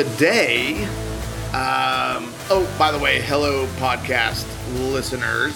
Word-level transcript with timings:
Today, 0.00 0.82
um, 1.52 2.32
oh, 2.48 2.74
by 2.78 2.90
the 2.90 2.98
way, 2.98 3.20
hello, 3.20 3.66
podcast 3.76 4.46
listeners. 4.90 5.54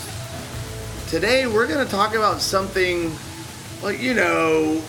Today, 1.09 1.47
we're 1.47 1.67
going 1.67 1.83
to 1.83 1.91
talk 1.91 2.15
about 2.15 2.43
something, 2.43 3.11
well, 3.83 3.93
you 3.93 4.13
know, 4.13 4.83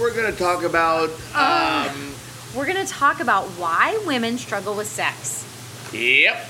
we're 0.00 0.14
going 0.14 0.32
to 0.32 0.38
talk 0.38 0.62
about, 0.62 1.10
um, 1.34 2.14
We're 2.56 2.64
going 2.64 2.82
to 2.82 2.90
talk 2.90 3.20
about 3.20 3.44
why 3.58 4.02
women 4.06 4.38
struggle 4.38 4.74
with 4.74 4.86
sex. 4.86 5.44
yep, 5.92 6.48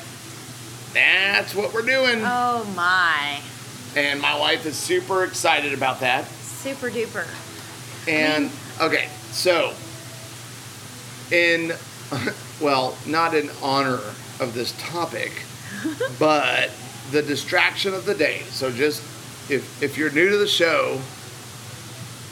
that's 0.94 1.56
what 1.56 1.74
we're 1.74 1.82
doing. 1.82 2.20
Oh 2.22 2.72
my. 2.76 3.40
And 3.96 4.20
my 4.20 4.38
wife 4.38 4.64
is 4.64 4.76
super 4.76 5.24
excited 5.24 5.72
about 5.72 5.98
that. 6.00 6.24
Super 6.42 6.88
duper. 6.88 7.26
And 8.06 8.52
okay, 8.80 9.08
so 9.32 9.72
in 11.32 11.72
well, 12.60 12.96
not 13.06 13.34
in 13.34 13.50
honor 13.62 14.00
of 14.40 14.52
this 14.54 14.72
topic, 14.78 15.42
but 16.18 16.70
the 17.10 17.22
distraction 17.22 17.94
of 17.94 18.04
the 18.04 18.14
day. 18.14 18.40
So 18.50 18.70
just 18.70 19.02
if 19.50 19.82
if 19.82 19.96
you're 19.96 20.10
new 20.10 20.30
to 20.30 20.36
the 20.36 20.46
show, 20.46 21.00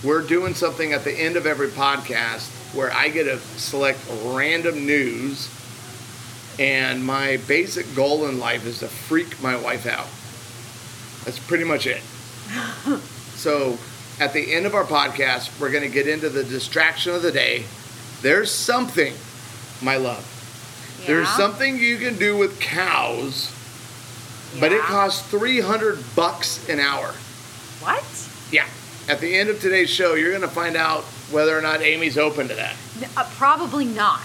we're 0.05 0.23
doing 0.23 0.55
something 0.55 0.93
at 0.93 1.05
the 1.05 1.13
end 1.13 1.37
of 1.37 1.47
every 1.47 1.69
podcast 1.69 2.51
where 2.75 2.93
I 2.93 3.09
get 3.09 3.25
to 3.25 3.39
select 3.59 3.99
random 4.25 4.87
news 4.87 5.51
and 6.59 7.05
my 7.05 7.37
basic 7.49 7.95
goal 7.95 8.27
in 8.27 8.39
life 8.39 8.67
is 8.67 8.81
to 8.81 8.89
freak 8.89 9.43
my 9.43 9.57
wife 9.57 9.87
out. 9.87 10.09
That's 11.25 11.39
pretty 11.39 11.65
much 11.65 11.87
it. 11.87 12.03
So 13.37 13.79
at 14.19 14.33
the 14.33 14.55
end 14.55 14.65
of 14.65 14.75
our 14.75 14.85
podcast, 14.85 15.61
we're 15.61 15.71
going 15.71 15.85
to 15.85 15.91
get 15.91 16.09
into 16.09 16.31
the 16.31 16.43
distraction 16.43 17.15
of 17.15 17.21
the 17.21 17.31
day. 17.31 17.65
There's 18.23 18.51
something, 18.51 19.13
my 19.83 19.97
love. 19.97 20.33
There's 21.07 21.29
something 21.29 21.79
you 21.79 21.99
can 21.99 22.17
do 22.17 22.37
with 22.37 22.59
cows, 22.59 23.53
but 24.59 24.73
it 24.73 24.81
costs 24.81 25.23
300 25.31 25.99
bucks 26.17 26.69
an 26.69 26.81
hour. 26.81 27.15
What? 27.81 28.05
Yeah. 28.51 28.67
At 29.09 29.21
the 29.21 29.37
end 29.37 29.49
of 29.49 29.61
today's 29.61 29.91
show, 29.91 30.15
you're 30.15 30.31
going 30.31 30.43
to 30.43 30.49
find 30.49 30.77
out 30.77 31.05
whether 31.31 31.57
or 31.57 31.61
not 31.61 31.81
Amy's 31.81 32.19
open 32.19 32.49
to 32.49 32.55
that. 32.55 32.75
Uh, 33.17 33.29
probably 33.37 33.85
not. 33.85 34.21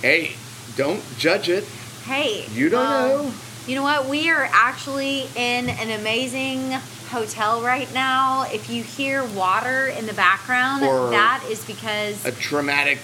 Hey, 0.00 0.32
don't 0.76 1.02
judge 1.18 1.48
it. 1.48 1.64
Hey. 2.04 2.46
You 2.52 2.70
don't 2.70 2.86
um, 2.86 3.08
know. 3.08 3.34
You 3.66 3.76
know 3.76 3.82
what? 3.82 4.06
We 4.06 4.30
are 4.30 4.48
actually 4.52 5.22
in 5.36 5.68
an 5.68 6.00
amazing 6.00 6.70
hotel 7.10 7.62
right 7.62 7.92
now. 7.92 8.46
If 8.50 8.70
you 8.70 8.82
hear 8.82 9.24
water 9.24 9.88
in 9.88 10.06
the 10.06 10.14
background, 10.14 10.84
Or- 10.84 11.10
that 11.10 11.44
is 11.50 11.64
because 11.64 12.24
A 12.24 12.32
traumatic 12.32 12.98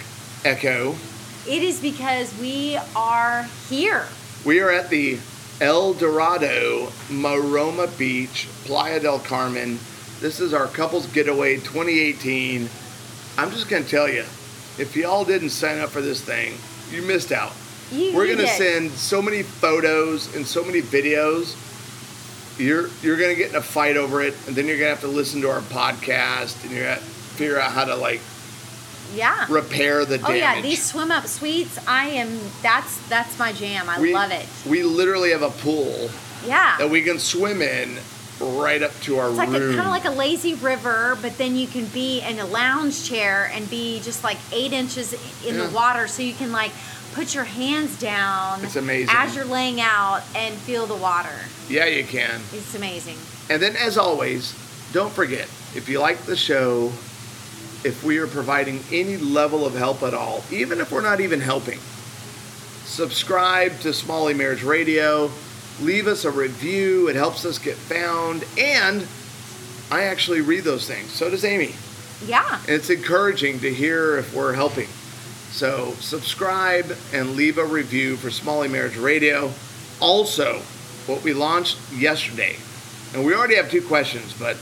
echo. 0.44 0.94
It 1.46 1.62
is 1.62 1.80
because 1.80 2.36
we 2.38 2.78
are 2.94 3.44
here. 3.68 4.06
We 4.44 4.60
are 4.60 4.70
at 4.70 4.90
the 4.90 5.18
El 5.60 5.94
Dorado, 5.94 6.86
Maroma 7.08 7.86
Beach, 7.98 8.48
Playa 8.64 9.00
del 9.00 9.18
Carmen. 9.18 9.78
This 10.20 10.40
is 10.40 10.54
our 10.54 10.66
couples 10.66 11.06
getaway 11.08 11.56
2018. 11.56 12.68
I'm 13.38 13.50
just 13.50 13.68
going 13.68 13.84
to 13.84 13.88
tell 13.88 14.08
you, 14.08 14.24
if 14.78 14.96
y'all 14.96 15.24
didn't 15.24 15.50
sign 15.50 15.78
up 15.78 15.90
for 15.90 16.00
this 16.00 16.20
thing, 16.20 16.54
you 16.90 17.02
missed 17.06 17.32
out. 17.32 17.52
You, 17.90 18.14
We're 18.14 18.26
going 18.26 18.38
to 18.38 18.46
send 18.46 18.90
so 18.92 19.20
many 19.20 19.42
photos 19.42 20.34
and 20.34 20.46
so 20.46 20.64
many 20.64 20.80
videos. 20.80 21.56
You're 22.58 22.88
you're 23.02 23.16
going 23.16 23.30
to 23.30 23.36
get 23.36 23.50
in 23.50 23.56
a 23.56 23.62
fight 23.62 23.96
over 23.96 24.22
it, 24.22 24.34
and 24.46 24.54
then 24.54 24.66
you're 24.66 24.76
going 24.76 24.94
to 24.94 24.94
have 24.94 25.00
to 25.00 25.08
listen 25.08 25.40
to 25.42 25.50
our 25.50 25.60
podcast, 25.62 26.62
and 26.62 26.72
you're 26.72 26.84
going 26.84 26.98
to 26.98 27.02
figure 27.02 27.58
out 27.58 27.72
how 27.72 27.84
to 27.84 27.96
like 27.96 28.20
Yeah. 29.14 29.46
repair 29.48 30.04
the 30.04 30.18
damage. 30.18 30.30
Oh 30.30 30.34
yeah, 30.34 30.60
these 30.60 30.82
swim 30.84 31.10
up 31.10 31.26
suites. 31.26 31.78
I 31.86 32.08
am. 32.10 32.38
That's 32.62 32.96
that's 33.08 33.38
my 33.38 33.52
jam. 33.52 33.88
I 33.88 34.00
we, 34.00 34.12
love 34.14 34.30
it. 34.30 34.46
We 34.68 34.82
literally 34.82 35.30
have 35.30 35.42
a 35.42 35.50
pool 35.50 36.10
Yeah. 36.46 36.76
that 36.78 36.88
we 36.90 37.02
can 37.02 37.18
swim 37.18 37.62
in 37.62 37.98
right 38.40 38.82
up 38.82 38.98
to 39.02 39.18
our 39.18 39.28
It's 39.28 39.36
like 39.38 39.50
room. 39.50 39.76
kind 39.76 39.86
of 39.86 39.92
like 39.92 40.06
a 40.06 40.10
lazy 40.10 40.54
river, 40.54 41.18
but 41.20 41.36
then 41.36 41.56
you 41.56 41.66
can 41.66 41.84
be 41.86 42.20
in 42.22 42.38
a 42.38 42.46
lounge 42.46 43.06
chair 43.08 43.50
and 43.54 43.68
be 43.68 44.00
just 44.00 44.24
like 44.24 44.38
eight 44.52 44.72
inches 44.72 45.12
in 45.46 45.56
Yeah. 45.56 45.66
the 45.66 45.70
water, 45.74 46.06
so 46.08 46.22
you 46.22 46.32
can 46.32 46.50
like 46.52 46.70
put 47.12 47.34
your 47.34 47.44
hands 47.44 47.98
down. 47.98 48.64
It's 48.64 48.76
amazing. 48.76 49.08
as 49.14 49.34
you're 49.36 49.44
laying 49.44 49.80
out 49.80 50.22
and 50.34 50.54
feel 50.54 50.86
the 50.86 50.94
water. 50.94 51.34
yeah, 51.68 51.84
you 51.86 52.04
can. 52.04 52.40
It's 52.52 52.74
amazing. 52.74 53.18
And 53.50 53.60
then, 53.60 53.74
as 53.76 53.98
always, 53.98 54.54
don't 54.92 55.12
forget 55.12 55.48
if 55.74 55.88
you 55.88 55.98
like 56.00 56.18
the 56.22 56.36
show, 56.36 56.92
if 57.84 58.04
we 58.04 58.18
are 58.18 58.26
providing 58.26 58.80
any 58.90 59.16
level 59.16 59.64
of 59.64 59.74
help 59.74 60.02
at 60.02 60.14
all, 60.14 60.44
even 60.50 60.80
if 60.80 60.92
we're 60.92 61.00
not 61.00 61.20
even 61.20 61.40
helping, 61.40 61.78
subscribe 62.84 63.78
to 63.80 63.92
Smalley 63.92 64.34
Marriage 64.34 64.62
Radio, 64.62 65.30
leave 65.80 66.06
us 66.06 66.24
a 66.24 66.30
review. 66.30 67.08
It 67.08 67.16
helps 67.16 67.44
us 67.44 67.58
get 67.58 67.76
found. 67.76 68.44
And 68.58 69.06
I 69.90 70.04
actually 70.04 70.40
read 70.40 70.64
those 70.64 70.86
things. 70.86 71.10
So 71.10 71.30
does 71.30 71.44
Amy. 71.44 71.74
Yeah. 72.26 72.60
And 72.60 72.70
it's 72.70 72.90
encouraging 72.90 73.60
to 73.60 73.72
hear 73.72 74.18
if 74.18 74.34
we're 74.34 74.52
helping. 74.52 74.88
So 75.50 75.94
subscribe 75.94 76.96
and 77.12 77.34
leave 77.34 77.58
a 77.58 77.64
review 77.64 78.16
for 78.16 78.30
Smalley 78.30 78.68
Marriage 78.68 78.96
Radio. 78.96 79.52
Also, 80.00 80.60
what 81.06 81.22
we 81.24 81.32
launched 81.32 81.78
yesterday, 81.92 82.56
and 83.14 83.24
we 83.24 83.34
already 83.34 83.56
have 83.56 83.70
two 83.70 83.82
questions, 83.82 84.32
but 84.32 84.56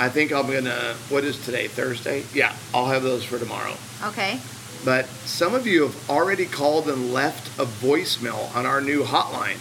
I 0.00 0.08
think 0.08 0.32
I'm 0.32 0.50
gonna. 0.50 0.96
What 1.10 1.24
is 1.24 1.38
today? 1.44 1.68
Thursday? 1.68 2.24
Yeah, 2.32 2.56
I'll 2.72 2.86
have 2.86 3.02
those 3.02 3.22
for 3.22 3.38
tomorrow. 3.38 3.74
Okay. 4.02 4.40
But 4.82 5.04
some 5.26 5.54
of 5.54 5.66
you 5.66 5.82
have 5.82 6.08
already 6.08 6.46
called 6.46 6.88
and 6.88 7.12
left 7.12 7.48
a 7.60 7.66
voicemail 7.66 8.56
on 8.56 8.64
our 8.64 8.80
new 8.80 9.04
hotline. 9.04 9.58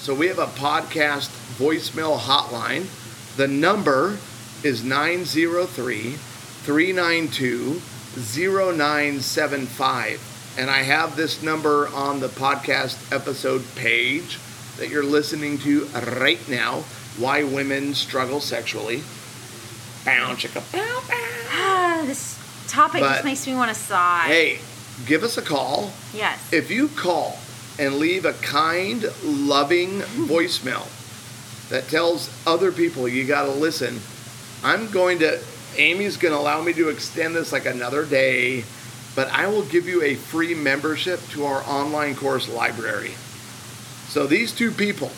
So 0.00 0.14
we 0.14 0.26
have 0.26 0.38
a 0.38 0.48
podcast 0.48 1.30
voicemail 1.56 2.18
hotline. 2.18 2.88
The 3.36 3.48
number 3.48 4.18
is 4.62 4.84
903 4.84 6.12
392 6.12 7.80
0975. 8.18 10.56
And 10.58 10.68
I 10.68 10.82
have 10.82 11.16
this 11.16 11.42
number 11.42 11.88
on 11.88 12.20
the 12.20 12.28
podcast 12.28 13.10
episode 13.14 13.64
page 13.76 14.38
that 14.76 14.90
you're 14.90 15.02
listening 15.02 15.56
to 15.60 15.86
right 16.18 16.46
now 16.50 16.84
Why 17.16 17.44
Women 17.44 17.94
Struggle 17.94 18.40
Sexually. 18.40 19.02
Bow, 20.04 20.34
chicka, 20.34 20.62
bow, 20.72 21.02
bow. 21.08 22.02
This 22.06 22.38
topic 22.68 23.02
But- 23.02 23.12
just 23.12 23.24
makes 23.24 23.46
me 23.46 23.54
want 23.54 23.68
to 23.68 23.74
sigh. 23.74 24.24
Hey, 24.26 24.58
give 25.06 25.22
us 25.22 25.36
a 25.36 25.42
call. 25.42 25.92
Yes. 26.14 26.52
If 26.52 26.70
you 26.70 26.88
call 26.88 27.38
and 27.78 27.96
leave 27.96 28.24
a 28.24 28.32
kind, 28.34 29.04
loving 29.22 30.00
voicemail 30.28 30.86
that 31.68 31.88
tells 31.88 32.30
other 32.46 32.72
people 32.72 33.06
you 33.06 33.26
got 33.26 33.44
to 33.44 33.50
listen, 33.50 34.00
I'm 34.64 34.90
going 34.90 35.18
to, 35.20 35.40
Amy's 35.76 36.16
going 36.16 36.32
to 36.34 36.40
allow 36.40 36.62
me 36.62 36.72
to 36.74 36.88
extend 36.88 37.36
this 37.36 37.52
like 37.52 37.66
another 37.66 38.04
day, 38.06 38.64
but 39.14 39.28
I 39.28 39.46
will 39.48 39.62
give 39.62 39.86
you 39.86 40.02
a 40.02 40.14
free 40.14 40.54
membership 40.54 41.20
to 41.30 41.44
our 41.44 41.62
online 41.64 42.14
course 42.14 42.48
library. 42.48 43.12
So 44.08 44.26
these 44.26 44.52
two 44.52 44.70
people 44.72 45.12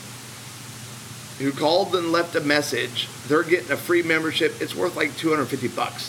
who 1.43 1.53
called 1.53 1.95
and 1.95 2.13
left 2.13 2.35
a 2.37 2.41
message, 2.41 3.09
they're 3.27 3.43
getting 3.43 3.71
a 3.73 3.77
free 3.77 4.03
membership. 4.03 4.61
It's 4.61 4.75
worth 4.75 4.97
like 4.97 5.17
250 5.17 5.69
bucks. 5.69 6.05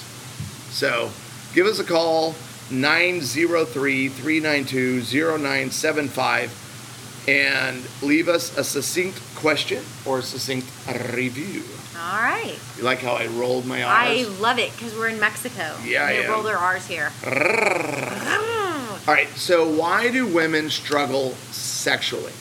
So 0.70 1.10
give 1.54 1.66
us 1.66 1.80
a 1.80 1.84
call 1.84 2.36
903 2.72 4.10
392 4.10 5.02
0975 5.02 7.26
and 7.28 7.84
leave 8.02 8.28
us 8.28 8.58
a 8.58 8.64
succinct 8.64 9.20
question 9.36 9.84
or 10.06 10.20
a 10.20 10.22
succinct 10.22 10.68
review. 11.14 11.64
All 11.98 12.20
right. 12.20 12.58
You 12.78 12.84
like 12.84 13.00
how 13.00 13.14
I 13.14 13.28
rolled 13.28 13.66
my 13.66 13.82
R's? 13.82 13.92
I 13.92 14.24
love 14.40 14.60
it 14.60 14.72
because 14.74 14.94
we're 14.94 15.08
in 15.08 15.20
Mexico. 15.20 15.76
Yeah, 15.84 16.08
They 16.08 16.28
roll 16.28 16.44
their 16.44 16.58
R's 16.58 16.86
here. 16.86 17.12
All 19.06 19.14
right, 19.14 19.28
so 19.36 19.70
why 19.70 20.10
do 20.12 20.26
women 20.28 20.70
struggle 20.70 21.32
sexually? 21.52 22.32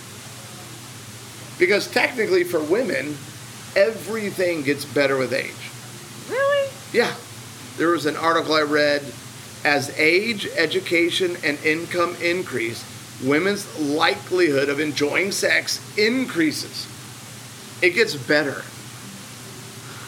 Because 1.62 1.87
technically, 1.87 2.43
for 2.43 2.61
women, 2.61 3.17
everything 3.76 4.64
gets 4.64 4.85
better 4.85 5.17
with 5.17 5.32
age. 5.32 5.55
Really? 6.29 6.69
Yeah. 6.93 7.14
There 7.76 7.91
was 7.91 8.05
an 8.05 8.17
article 8.17 8.55
I 8.55 8.62
read 8.62 9.00
as 9.64 9.97
age, 9.97 10.49
education, 10.56 11.37
and 11.44 11.64
income 11.64 12.17
increase, 12.20 12.85
women's 13.23 13.79
likelihood 13.79 14.70
of 14.70 14.81
enjoying 14.81 15.31
sex 15.31 15.79
increases. 15.97 16.88
It 17.81 17.91
gets 17.91 18.17
better. 18.17 18.64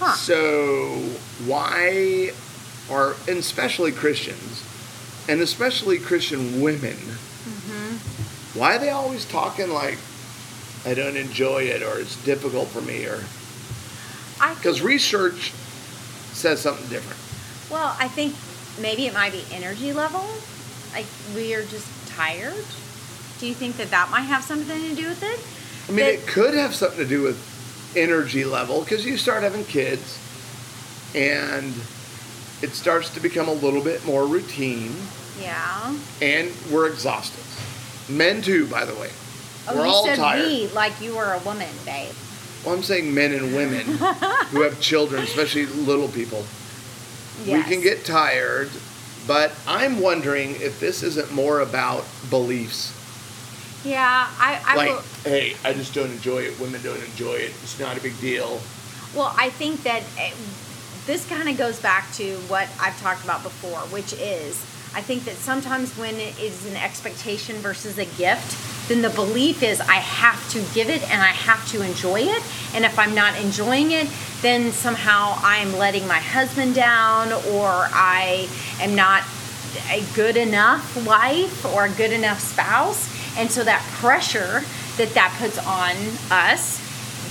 Huh. 0.00 0.14
So, 0.14 0.96
why 1.46 2.32
are, 2.90 3.14
and 3.28 3.38
especially 3.38 3.92
Christians, 3.92 4.64
and 5.28 5.40
especially 5.40 5.98
Christian 6.00 6.60
women, 6.60 6.96
mm-hmm. 6.96 8.58
why 8.58 8.74
are 8.74 8.80
they 8.80 8.90
always 8.90 9.24
talking 9.24 9.70
like, 9.70 9.98
I 10.84 10.94
don't 10.94 11.16
enjoy 11.16 11.62
it, 11.62 11.82
or 11.82 11.98
it's 11.98 12.22
difficult 12.24 12.68
for 12.68 12.80
me, 12.82 13.06
or 13.06 13.24
I 14.40 14.54
because 14.54 14.82
research 14.82 15.52
says 16.32 16.60
something 16.60 16.88
different. 16.88 17.20
Well, 17.70 17.96
I 17.98 18.08
think 18.08 18.34
maybe 18.80 19.06
it 19.06 19.14
might 19.14 19.32
be 19.32 19.44
energy 19.52 19.92
level. 19.92 20.24
Like 20.92 21.06
we 21.34 21.54
are 21.54 21.64
just 21.64 21.88
tired. 22.08 22.64
Do 23.38 23.46
you 23.46 23.54
think 23.54 23.76
that 23.78 23.90
that 23.90 24.10
might 24.10 24.22
have 24.22 24.44
something 24.44 24.80
to 24.80 24.94
do 24.94 25.08
with 25.08 25.22
it? 25.22 25.40
I 25.88 25.96
mean, 25.96 26.06
That- 26.06 26.14
it 26.14 26.26
could 26.26 26.54
have 26.54 26.74
something 26.74 26.98
to 26.98 27.06
do 27.06 27.22
with 27.22 27.38
energy 27.96 28.44
level 28.44 28.80
because 28.80 29.04
you 29.04 29.16
start 29.16 29.42
having 29.42 29.64
kids 29.64 30.18
and 31.14 31.72
it 32.62 32.72
starts 32.72 33.10
to 33.10 33.20
become 33.20 33.48
a 33.48 33.52
little 33.52 33.82
bit 33.82 34.04
more 34.04 34.26
routine 34.26 34.94
yeah. 35.40 35.94
and 36.20 36.50
we're 36.70 36.86
exhausted. 36.88 37.44
Men 38.08 38.42
too, 38.42 38.66
by 38.66 38.84
the 38.84 38.94
way. 38.94 39.10
Oh, 39.68 39.76
we're 39.76 39.86
you 39.86 39.92
all 39.92 40.04
said 40.04 40.16
tired. 40.16 40.46
we 40.46 40.68
like 40.68 41.00
you 41.00 41.16
were 41.16 41.32
a 41.32 41.38
woman, 41.40 41.68
babe. 41.84 42.12
Well, 42.64 42.74
I'm 42.74 42.82
saying 42.82 43.12
men 43.12 43.32
and 43.32 43.54
women 43.54 43.80
who 43.86 44.62
have 44.62 44.80
children, 44.80 45.22
especially 45.22 45.66
little 45.66 46.08
people. 46.08 46.44
Yes. 47.44 47.66
We 47.68 47.74
can 47.74 47.82
get 47.82 48.04
tired, 48.04 48.70
but 49.26 49.52
I'm 49.66 50.00
wondering 50.00 50.52
if 50.56 50.80
this 50.80 51.02
isn't 51.02 51.32
more 51.32 51.60
about 51.60 52.04
beliefs. 52.30 52.92
Yeah, 53.84 54.28
I, 54.38 54.62
I 54.64 54.76
like, 54.76 54.88
will. 54.88 55.02
hey, 55.24 55.56
I 55.62 55.74
just 55.74 55.92
don't 55.92 56.10
enjoy 56.10 56.38
it. 56.38 56.58
Women 56.58 56.80
don't 56.82 57.02
enjoy 57.04 57.34
it. 57.34 57.50
It's 57.62 57.78
not 57.78 57.98
a 57.98 58.00
big 58.00 58.18
deal. 58.18 58.60
Well, 59.14 59.34
I 59.36 59.50
think 59.50 59.82
that 59.82 60.02
eh, 60.18 60.32
this 61.06 61.28
kind 61.28 61.48
of 61.48 61.58
goes 61.58 61.80
back 61.80 62.10
to 62.14 62.36
what 62.48 62.68
I've 62.80 62.98
talked 63.00 63.22
about 63.24 63.42
before, 63.42 63.80
which 63.92 64.14
is 64.14 64.64
I 64.94 65.00
think 65.00 65.24
that 65.24 65.34
sometimes 65.34 65.96
when 65.98 66.14
it 66.14 66.38
is 66.38 66.66
an 66.66 66.76
expectation 66.76 67.56
versus 67.56 67.98
a 67.98 68.04
gift, 68.04 68.88
then 68.88 69.02
the 69.02 69.10
belief 69.10 69.62
is 69.62 69.80
I 69.80 69.96
have 69.96 70.48
to 70.50 70.62
give 70.72 70.88
it 70.88 71.02
and 71.10 71.20
I 71.20 71.28
have 71.28 71.68
to 71.70 71.82
enjoy 71.82 72.20
it. 72.20 72.42
And 72.74 72.84
if 72.84 72.96
I'm 72.98 73.14
not 73.14 73.38
enjoying 73.40 73.90
it, 73.90 74.08
then 74.40 74.70
somehow 74.70 75.34
I'm 75.38 75.76
letting 75.76 76.06
my 76.06 76.18
husband 76.18 76.74
down 76.74 77.32
or 77.32 77.88
I 77.92 78.48
am 78.80 78.94
not 78.94 79.24
a 79.90 80.04
good 80.14 80.36
enough 80.36 81.04
wife 81.06 81.64
or 81.64 81.86
a 81.86 81.90
good 81.90 82.12
enough 82.12 82.38
spouse. 82.38 83.10
And 83.36 83.50
so 83.50 83.64
that 83.64 83.82
pressure 83.94 84.62
that 84.96 85.10
that 85.14 85.34
puts 85.40 85.58
on 85.66 85.96
us 86.30 86.80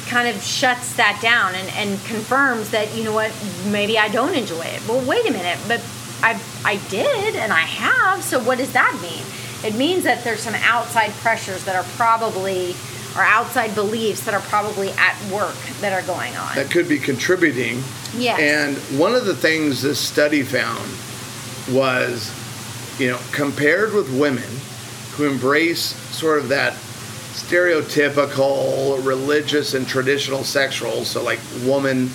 kind 0.10 0.28
of 0.28 0.44
shuts 0.44 0.96
that 0.96 1.18
down 1.22 1.56
and, 1.56 1.70
and 1.76 2.04
confirms 2.06 2.72
that 2.72 2.94
you 2.94 3.06
know 3.06 3.14
what 3.14 3.32
maybe 3.68 3.98
I 3.98 4.10
don't 4.10 4.36
enjoy 4.36 4.64
it. 4.64 4.86
Well, 4.88 5.06
wait 5.08 5.26
a 5.28 5.32
minute, 5.32 5.58
but 5.68 5.82
I 6.24 6.40
I 6.66 6.78
did 6.90 7.36
and 7.36 7.54
I 7.54 7.62
have. 7.62 8.24
So 8.24 8.44
what 8.44 8.58
does 8.58 8.74
that 8.74 8.98
mean? 9.02 9.24
It 9.64 9.78
means 9.78 10.04
that 10.04 10.24
there's 10.24 10.40
some 10.40 10.56
outside 10.56 11.12
pressures 11.12 11.64
that 11.66 11.76
are 11.76 11.86
probably 11.96 12.76
or 13.16 13.22
outside 13.22 13.76
beliefs 13.76 14.26
that 14.26 14.34
are 14.34 14.42
probably 14.42 14.90
at 14.92 15.16
work 15.32 15.56
that 15.82 15.94
are 15.94 16.06
going 16.08 16.36
on. 16.36 16.56
That 16.56 16.72
could 16.72 16.90
be 16.90 16.98
contributing. 16.98 17.84
Yes. 18.18 18.40
And 18.40 19.00
one 19.00 19.14
of 19.14 19.26
the 19.26 19.36
things 19.36 19.82
this 19.82 20.00
study 20.00 20.42
found 20.42 20.90
was, 21.72 22.32
you 23.00 23.10
know, 23.12 23.20
compared 23.32 23.94
with 23.94 24.10
women 24.20 24.50
who 25.12 25.26
embrace 25.30 25.96
sort 26.16 26.40
of 26.40 26.50
that 26.50 26.74
stereotypical 27.34 29.04
religious 29.06 29.74
and 29.74 29.88
traditional 29.88 30.44
sex 30.44 30.82
roles, 30.82 31.08
so 31.08 31.24
like 31.24 31.40
woman, 31.64 32.10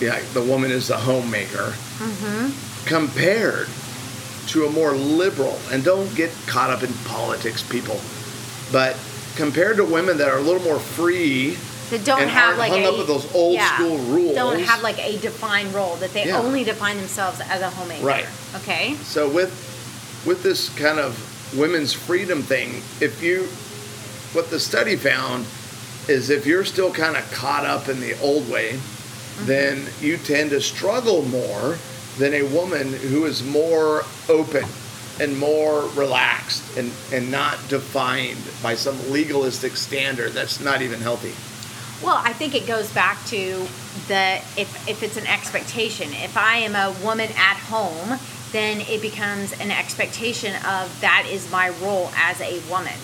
yeah, 0.00 0.20
the 0.34 0.42
woman 0.42 0.70
is 0.70 0.88
the 0.88 0.96
homemaker, 0.96 1.74
compared 2.86 3.68
to 4.48 4.66
a 4.66 4.70
more 4.70 4.92
liberal, 4.92 5.58
and 5.70 5.82
don't 5.84 6.14
get 6.14 6.30
caught 6.46 6.70
up 6.70 6.82
in 6.82 6.92
politics, 7.04 7.62
people, 7.62 8.00
but 8.72 8.96
compared 9.36 9.76
to 9.76 9.84
women 9.84 10.16
that 10.18 10.28
are 10.28 10.38
a 10.38 10.42
little 10.42 10.62
more 10.62 10.78
free 10.78 11.56
that 11.90 12.04
don't 12.04 12.28
have 12.28 12.58
like 12.58 12.72
hung 12.72 12.84
a, 12.84 12.88
up 12.88 12.98
with 12.98 13.06
those 13.06 13.32
old 13.34 13.60
school 13.60 13.98
rules. 13.98 14.34
Don't 14.34 14.60
have 14.60 14.82
like 14.82 14.98
a 14.98 15.18
defined 15.18 15.72
role 15.74 15.96
that 15.96 16.12
they 16.12 16.26
Yeah. 16.26 16.38
only 16.38 16.64
define 16.64 16.96
themselves 16.96 17.40
as 17.40 17.60
a 17.60 17.70
homemaker. 17.70 18.04
Right. 18.04 18.26
Okay. 18.56 18.94
So 19.02 19.28
with 19.28 19.52
with 20.26 20.42
this 20.42 20.68
kind 20.70 20.98
of 20.98 21.16
women's 21.56 21.92
freedom 21.92 22.42
thing, 22.42 22.82
if 23.00 23.22
you 23.22 23.44
what 24.32 24.50
the 24.50 24.58
study 24.58 24.96
found 24.96 25.46
is 26.08 26.30
if 26.30 26.46
you're 26.46 26.64
still 26.64 26.92
kind 26.92 27.16
of 27.16 27.30
caught 27.32 27.64
up 27.64 27.88
in 27.88 28.00
the 28.00 28.18
old 28.20 28.50
way, 28.50 28.78
Mm-hmm. 29.36 29.46
then 29.46 29.86
you 30.00 30.16
tend 30.16 30.50
to 30.50 30.62
struggle 30.62 31.22
more 31.26 31.76
than 32.16 32.32
a 32.32 32.42
woman 32.44 32.90
who 32.90 33.26
is 33.26 33.44
more 33.44 34.04
open 34.30 34.64
and 35.20 35.38
more 35.38 35.88
relaxed 35.88 36.76
and, 36.78 36.90
and 37.12 37.30
not 37.30 37.56
defined 37.68 38.40
by 38.62 38.74
some 38.74 39.10
legalistic 39.10 39.76
standard 39.76 40.32
that's 40.32 40.60
not 40.60 40.80
even 40.80 41.00
healthy. 41.00 41.34
Well, 42.04 42.20
I 42.22 42.32
think 42.32 42.54
it 42.54 42.66
goes 42.66 42.92
back 42.92 43.24
to 43.26 43.66
the 44.08 44.40
if 44.56 44.88
if 44.88 45.02
it's 45.02 45.16
an 45.16 45.26
expectation. 45.26 46.12
If 46.12 46.36
I 46.36 46.58
am 46.58 46.74
a 46.74 46.94
woman 47.02 47.28
at 47.36 47.56
home, 47.56 48.18
then 48.52 48.80
it 48.82 49.00
becomes 49.00 49.52
an 49.60 49.70
expectation 49.70 50.54
of 50.56 51.00
that 51.00 51.26
is 51.30 51.50
my 51.50 51.70
role 51.82 52.10
as 52.16 52.40
a 52.40 52.60
woman. 52.70 52.98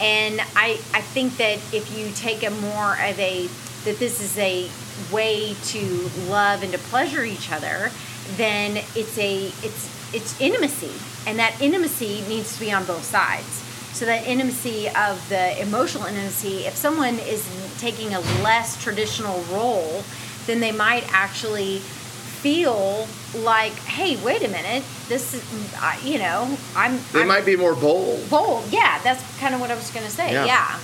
And 0.00 0.40
I 0.54 0.80
I 0.94 1.00
think 1.00 1.36
that 1.38 1.58
if 1.72 1.96
you 1.96 2.10
take 2.14 2.44
a 2.44 2.50
more 2.50 2.94
of 2.94 3.18
a 3.18 3.48
that 3.84 3.98
this 3.98 4.20
is 4.20 4.38
a 4.38 4.68
way 5.12 5.54
to 5.66 6.10
love 6.28 6.62
and 6.62 6.72
to 6.72 6.78
pleasure 6.78 7.24
each 7.24 7.50
other, 7.50 7.90
then 8.36 8.76
it's 8.94 9.18
a 9.18 9.46
it's 9.62 10.14
it's 10.14 10.40
intimacy. 10.40 10.92
And 11.26 11.38
that 11.38 11.60
intimacy 11.60 12.22
needs 12.28 12.54
to 12.54 12.60
be 12.60 12.72
on 12.72 12.84
both 12.84 13.04
sides. 13.04 13.64
So 13.92 14.06
that 14.06 14.26
intimacy 14.26 14.88
of 14.88 15.28
the 15.28 15.60
emotional 15.60 16.06
intimacy, 16.06 16.66
if 16.66 16.76
someone 16.76 17.18
is 17.18 17.44
taking 17.78 18.14
a 18.14 18.20
less 18.42 18.80
traditional 18.82 19.40
role, 19.44 20.04
then 20.46 20.60
they 20.60 20.72
might 20.72 21.04
actually 21.12 21.78
feel 21.78 23.08
like, 23.34 23.72
hey, 23.72 24.16
wait 24.22 24.44
a 24.44 24.48
minute, 24.48 24.84
this 25.08 25.34
is, 25.34 26.04
you 26.04 26.18
know, 26.18 26.56
I'm. 26.76 27.00
They 27.12 27.22
I'm 27.22 27.28
might 27.28 27.44
be 27.44 27.56
more 27.56 27.74
bold. 27.74 28.30
bold. 28.30 28.64
Yeah, 28.70 29.00
that's 29.02 29.22
kind 29.38 29.54
of 29.54 29.60
what 29.60 29.70
I 29.70 29.74
was 29.74 29.90
going 29.90 30.06
to 30.06 30.12
say. 30.12 30.32
Yeah. 30.32 30.46
Yeah. 30.46 30.78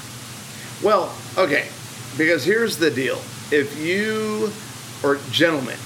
Well, 0.82 1.14
okay, 1.38 1.68
because 2.18 2.44
here's 2.44 2.76
the 2.76 2.90
deal. 2.90 3.20
If 3.54 3.78
you, 3.78 4.50
or 5.04 5.20
gentlemen, 5.30 5.78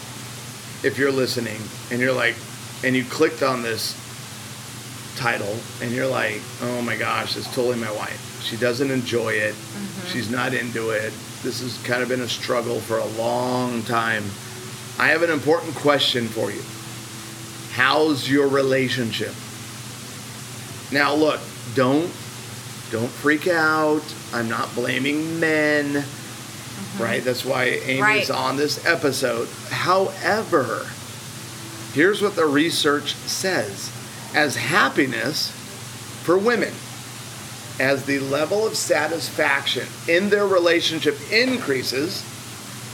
if 0.82 0.96
you're 0.96 1.12
listening 1.12 1.60
and 1.90 2.00
you're 2.00 2.14
like, 2.14 2.34
and 2.82 2.96
you 2.96 3.04
clicked 3.04 3.42
on 3.42 3.60
this 3.60 3.92
title 5.16 5.54
and 5.82 5.92
you're 5.92 6.06
like, 6.06 6.40
oh 6.62 6.80
my 6.80 6.96
gosh, 6.96 7.36
it's 7.36 7.52
totally 7.54 7.76
my 7.76 7.92
wife. 7.92 8.42
She 8.42 8.56
doesn't 8.56 8.90
enjoy 8.90 9.34
it. 9.34 9.52
Mm-hmm. 9.52 10.08
She's 10.08 10.30
not 10.30 10.54
into 10.54 10.88
it. 10.92 11.12
This 11.42 11.60
has 11.60 11.76
kind 11.82 12.02
of 12.02 12.08
been 12.08 12.22
a 12.22 12.28
struggle 12.28 12.80
for 12.80 12.96
a 12.96 13.06
long 13.22 13.82
time. 13.82 14.24
I 14.98 15.08
have 15.08 15.20
an 15.22 15.30
important 15.30 15.74
question 15.74 16.26
for 16.26 16.50
you. 16.50 16.62
How's 17.72 18.30
your 18.30 18.48
relationship? 18.48 19.34
Now 20.90 21.14
look, 21.14 21.40
don't 21.74 22.10
don't 22.90 23.10
freak 23.10 23.46
out. 23.46 24.02
I'm 24.32 24.48
not 24.48 24.74
blaming 24.74 25.38
men. 25.38 26.06
Right? 26.98 27.22
That's 27.24 27.44
why 27.44 27.64
Amy's 27.64 28.00
Right. 28.00 28.30
on 28.30 28.56
this 28.56 28.84
episode. 28.84 29.48
However, 29.70 30.86
here's 31.94 32.20
what 32.22 32.36
the 32.36 32.46
research 32.46 33.14
says. 33.26 33.90
As 34.34 34.56
happiness 34.56 35.50
for 36.22 36.36
women, 36.36 36.74
as 37.80 38.04
the 38.04 38.18
level 38.18 38.66
of 38.66 38.76
satisfaction 38.76 39.86
in 40.06 40.30
their 40.30 40.46
relationship 40.46 41.16
increases, 41.32 42.22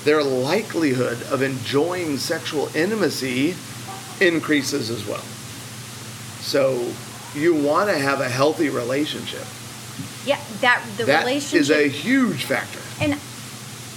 their 0.04 0.22
likelihood 0.22 1.18
of 1.30 1.42
enjoying 1.42 2.18
sexual 2.18 2.68
intimacy 2.76 3.56
increases 4.20 4.90
as 4.90 5.06
well. 5.06 5.24
So 6.40 6.92
you 7.34 7.54
want 7.54 7.90
to 7.90 7.98
have 7.98 8.20
a 8.20 8.28
healthy 8.28 8.68
relationship. 8.68 9.44
Yeah, 10.26 10.38
that 10.60 10.82
the 10.96 11.04
That 11.04 11.24
relationship 11.24 11.60
is 11.60 11.70
a 11.70 11.88
huge 11.88 12.44
factor. 12.44 12.80
And 13.00 13.18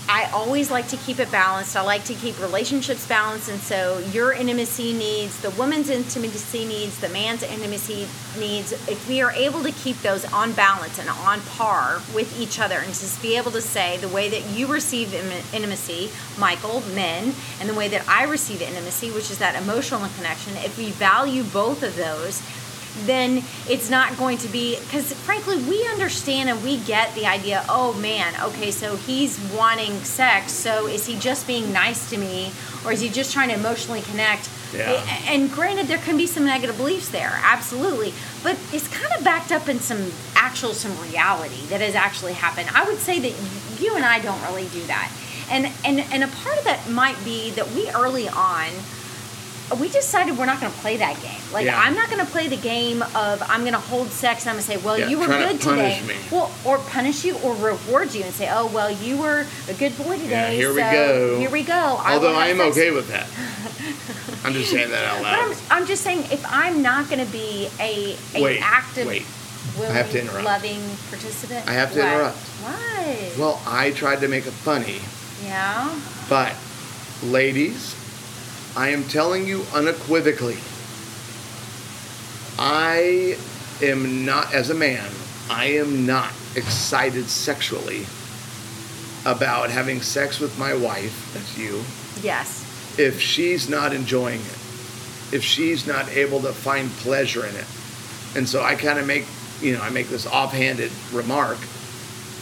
I 0.09 0.29
always 0.31 0.71
like 0.71 0.87
to 0.89 0.97
keep 0.97 1.19
it 1.19 1.29
balanced. 1.31 1.75
I 1.75 1.81
like 1.81 2.05
to 2.05 2.13
keep 2.13 2.39
relationships 2.39 3.05
balanced. 3.05 3.49
And 3.49 3.59
so 3.59 3.99
your 4.13 4.31
intimacy 4.31 4.93
needs, 4.93 5.41
the 5.41 5.49
woman's 5.51 5.89
intimacy 5.89 6.65
needs, 6.65 6.97
the 6.99 7.09
man's 7.09 7.43
intimacy 7.43 8.07
needs, 8.39 8.71
if 8.87 9.07
we 9.09 9.21
are 9.21 9.31
able 9.31 9.63
to 9.63 9.71
keep 9.71 10.01
those 10.01 10.23
on 10.31 10.53
balance 10.53 10.97
and 10.97 11.09
on 11.09 11.41
par 11.41 12.01
with 12.15 12.39
each 12.39 12.57
other 12.59 12.77
and 12.77 12.87
just 12.87 13.21
be 13.21 13.35
able 13.35 13.51
to 13.51 13.61
say 13.61 13.97
the 13.97 14.07
way 14.07 14.29
that 14.29 14.45
you 14.57 14.67
receive 14.67 15.13
intimacy, 15.53 16.09
Michael, 16.39 16.81
men, 16.95 17.33
and 17.59 17.67
the 17.67 17.73
way 17.73 17.89
that 17.89 18.07
I 18.07 18.23
receive 18.23 18.61
intimacy, 18.61 19.11
which 19.11 19.29
is 19.29 19.39
that 19.39 19.61
emotional 19.61 20.07
connection, 20.15 20.55
if 20.57 20.77
we 20.77 20.91
value 20.91 21.43
both 21.43 21.83
of 21.83 21.95
those, 21.97 22.41
then 23.05 23.43
it's 23.69 23.89
not 23.89 24.17
going 24.17 24.37
to 24.37 24.47
be 24.47 24.77
because 24.79 25.13
frankly 25.13 25.57
we 25.63 25.87
understand 25.87 26.49
and 26.49 26.63
we 26.63 26.77
get 26.79 27.13
the 27.15 27.25
idea 27.25 27.63
oh 27.69 27.93
man 27.93 28.33
okay 28.41 28.71
so 28.71 28.95
he's 28.95 29.39
wanting 29.55 29.93
sex 30.03 30.51
so 30.51 30.87
is 30.87 31.05
he 31.05 31.17
just 31.17 31.47
being 31.47 31.71
nice 31.71 32.09
to 32.09 32.17
me? 32.17 32.51
Or 32.85 32.91
is 32.91 33.01
he 33.01 33.09
just 33.09 33.33
trying 33.33 33.49
to 33.49 33.55
emotionally 33.55 34.01
connect? 34.01 34.49
Yeah. 34.73 35.03
And 35.27 35.51
granted 35.51 35.87
there 35.87 35.97
can 35.97 36.17
be 36.17 36.27
some 36.27 36.45
negative 36.45 36.77
beliefs 36.77 37.09
there 37.09 37.39
absolutely. 37.43 38.13
But 38.43 38.57
it's 38.73 38.87
kind 38.87 39.13
of 39.13 39.23
backed 39.23 39.51
up 39.51 39.69
in 39.69 39.79
some 39.79 40.11
actual 40.35 40.73
some 40.73 40.99
reality 41.01 41.65
that 41.67 41.81
has 41.81 41.95
actually 41.95 42.33
happened. 42.33 42.69
I 42.73 42.85
would 42.85 42.99
say 42.99 43.19
that 43.19 43.81
you 43.81 43.95
and 43.95 44.03
i 44.03 44.19
don't 44.19 44.41
really 44.43 44.67
do 44.69 44.83
that. 44.87 45.11
And 45.49 45.71
and 45.85 45.99
and 46.11 46.23
a 46.23 46.27
part 46.27 46.57
of 46.57 46.63
that 46.65 46.89
might 46.89 47.23
be 47.23 47.51
that 47.51 47.71
we 47.71 47.89
early 47.91 48.27
on 48.27 48.67
we 49.75 49.89
decided 49.89 50.37
we're 50.37 50.45
not 50.45 50.61
going 50.61 50.71
to 50.71 50.77
play 50.79 50.97
that 50.97 51.21
game. 51.21 51.41
Like 51.51 51.65
Yeah. 51.65 51.79
I'm 51.79 51.93
not 51.95 52.09
going 52.09 52.25
to 52.25 52.31
play 52.31 52.47
the 52.47 52.57
game 52.57 53.01
of 53.01 53.43
I'm 53.49 53.61
going 53.61 53.73
to 53.73 53.79
hold 53.79 54.07
sex 54.09 54.43
and 54.43 54.49
I'm 54.51 54.55
going 54.55 54.65
to 54.65 54.71
say, 54.71 54.77
"Well, 54.77 54.97
Yeah, 54.97 55.09
you 55.09 55.19
were 55.19 55.25
trying 55.25 55.47
to 55.47 55.53
good 55.53 55.61
today." 55.61 56.01
me. 56.07 56.15
Well, 56.31 56.51
or 56.65 56.77
punish 56.79 57.25
you 57.25 57.37
or 57.39 57.53
reward 57.55 58.13
you 58.13 58.23
and 58.23 58.33
say, 58.33 58.49
"Oh, 58.51 58.67
well, 58.67 58.89
you 58.91 59.17
were 59.17 59.45
a 59.69 59.73
good 59.73 59.97
boy 59.97 60.17
today." 60.17 60.55
here 60.55 60.69
we 60.73 60.81
so 60.81 60.91
go. 60.91 61.39
Here 61.39 61.49
we 61.49 61.63
go. 61.63 61.73
Although 62.05 62.29
will 62.31 62.37
I 62.37 62.47
am 62.47 62.61
okay 62.61 62.91
with 62.91 63.07
that. 63.09 63.27
I'm 64.45 64.53
just 64.53 64.71
saying 64.71 64.89
that 64.91 65.03
out 65.03 65.21
But 65.21 65.33
I'm, 65.33 65.49
loud. 65.49 65.57
I'm 65.71 65.85
just 65.85 66.03
saying, 66.03 66.19
if 66.31 66.45
I'm 66.47 66.81
not 66.81 67.09
going 67.09 67.25
to 67.25 67.31
be 67.31 67.67
a, 67.79 68.15
a 68.35 68.41
Wait, 68.41 68.61
active, 68.61 69.07
wait. 69.07 69.25
willing, 69.77 69.93
have 69.95 70.11
to 70.11 70.21
interrupt. 70.21 70.45
loving 70.45 70.79
participant, 71.09 71.67
I 71.67 71.73
have 71.73 71.91
to 71.93 71.99
what? 71.99 72.07
interrupt. 72.07 72.37
Why? 72.37 73.31
Well, 73.37 73.61
I 73.65 73.91
tried 73.91 74.21
to 74.21 74.27
make 74.29 74.45
it 74.45 74.53
funny, 74.53 74.99
yeah. 75.43 75.99
but 76.29 76.55
ladies, 77.23 77.95
I 78.77 78.89
am 78.89 79.05
telling 79.05 79.47
you 79.47 79.65
unequivocally, 79.73 80.57
I 82.59 83.35
am 83.81 84.23
not, 84.23 84.53
as 84.53 84.69
a 84.69 84.75
man, 84.75 85.09
I 85.49 85.65
am 85.65 86.05
not 86.05 86.31
excited 86.55 87.27
sexually 87.27 88.05
about 89.25 89.71
having 89.71 90.01
sex 90.01 90.39
with 90.39 90.59
my 90.59 90.75
wife, 90.75 91.31
that's 91.33 91.57
you, 91.57 91.83
Yes. 92.21 92.99
if 92.99 93.19
she's 93.19 93.67
not 93.67 93.93
enjoying 93.93 94.41
it, 94.41 94.57
if 95.33 95.41
she's 95.43 95.87
not 95.87 96.07
able 96.09 96.39
to 96.41 96.53
find 96.53 96.91
pleasure 96.97 97.47
in 97.47 97.55
it. 97.55 97.65
And 98.35 98.47
so 98.47 98.61
I 98.61 98.75
kind 98.75 98.99
of 98.99 99.07
make, 99.07 99.25
you 99.59 99.73
know, 99.73 99.81
I 99.81 99.89
make 99.89 100.09
this 100.09 100.27
offhanded 100.27 100.91
remark, 101.11 101.57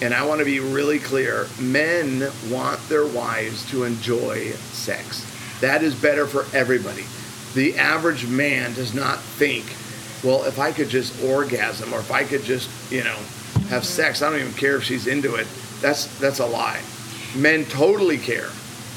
and 0.01 0.13
I 0.13 0.25
want 0.25 0.39
to 0.39 0.45
be 0.45 0.59
really 0.59 0.99
clear 0.99 1.47
men 1.61 2.29
want 2.49 2.79
their 2.89 3.05
wives 3.05 3.69
to 3.71 3.85
enjoy 3.85 4.51
sex. 4.73 5.25
That 5.65 5.81
is 5.81 5.95
better 5.95 6.27
for 6.27 6.45
everybody. 6.55 7.05
The 7.55 7.79
average 7.79 8.27
man 8.27 8.75
does 8.75 8.93
not 8.93 9.19
think, 9.19 9.65
well, 10.23 10.45
if 10.45 10.59
I 10.59 10.71
could 10.71 10.89
just 10.89 11.23
orgasm 11.23 11.91
or 11.91 11.97
if 11.97 12.11
I 12.11 12.23
could 12.23 12.43
just, 12.43 12.69
you 12.91 13.03
know, 13.03 13.15
have 13.15 13.81
mm-hmm. 13.81 13.81
sex, 13.81 14.21
I 14.21 14.29
don't 14.29 14.39
even 14.41 14.53
care 14.53 14.75
if 14.75 14.83
she's 14.83 15.07
into 15.07 15.33
it. 15.33 15.47
That's 15.81 16.05
that's 16.19 16.37
a 16.37 16.45
lie. 16.45 16.83
Men 17.35 17.65
totally 17.65 18.19
care. 18.19 18.49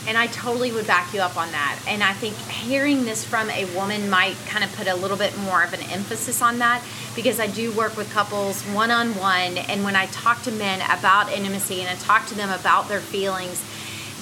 And 0.06 0.18
I 0.18 0.26
totally 0.26 0.70
would 0.70 0.86
back 0.86 1.14
you 1.14 1.20
up 1.20 1.38
on 1.38 1.50
that. 1.52 1.80
And 1.88 2.04
I 2.04 2.12
think 2.12 2.36
hearing 2.36 3.06
this 3.06 3.24
from 3.24 3.48
a 3.48 3.64
woman 3.74 4.10
might 4.10 4.36
kind 4.46 4.62
of 4.62 4.70
put 4.76 4.88
a 4.88 4.94
little 4.94 5.16
bit 5.16 5.36
more 5.38 5.62
of 5.62 5.72
an 5.72 5.80
emphasis 5.90 6.42
on 6.42 6.58
that 6.58 6.84
because 7.16 7.40
I 7.40 7.46
do 7.46 7.72
work 7.72 7.96
with 7.96 8.12
couples 8.12 8.62
one 8.64 8.90
on 8.90 9.16
one. 9.16 9.56
And 9.56 9.84
when 9.84 9.96
I 9.96 10.04
talk 10.06 10.42
to 10.42 10.52
men 10.52 10.82
about 10.82 11.32
intimacy 11.32 11.80
and 11.80 11.88
I 11.88 11.94
talk 11.94 12.26
to 12.26 12.34
them 12.34 12.50
about 12.50 12.88
their 12.88 13.00
feelings, 13.00 13.64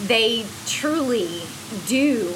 they 0.06 0.44
truly 0.66 1.42
do 1.86 2.32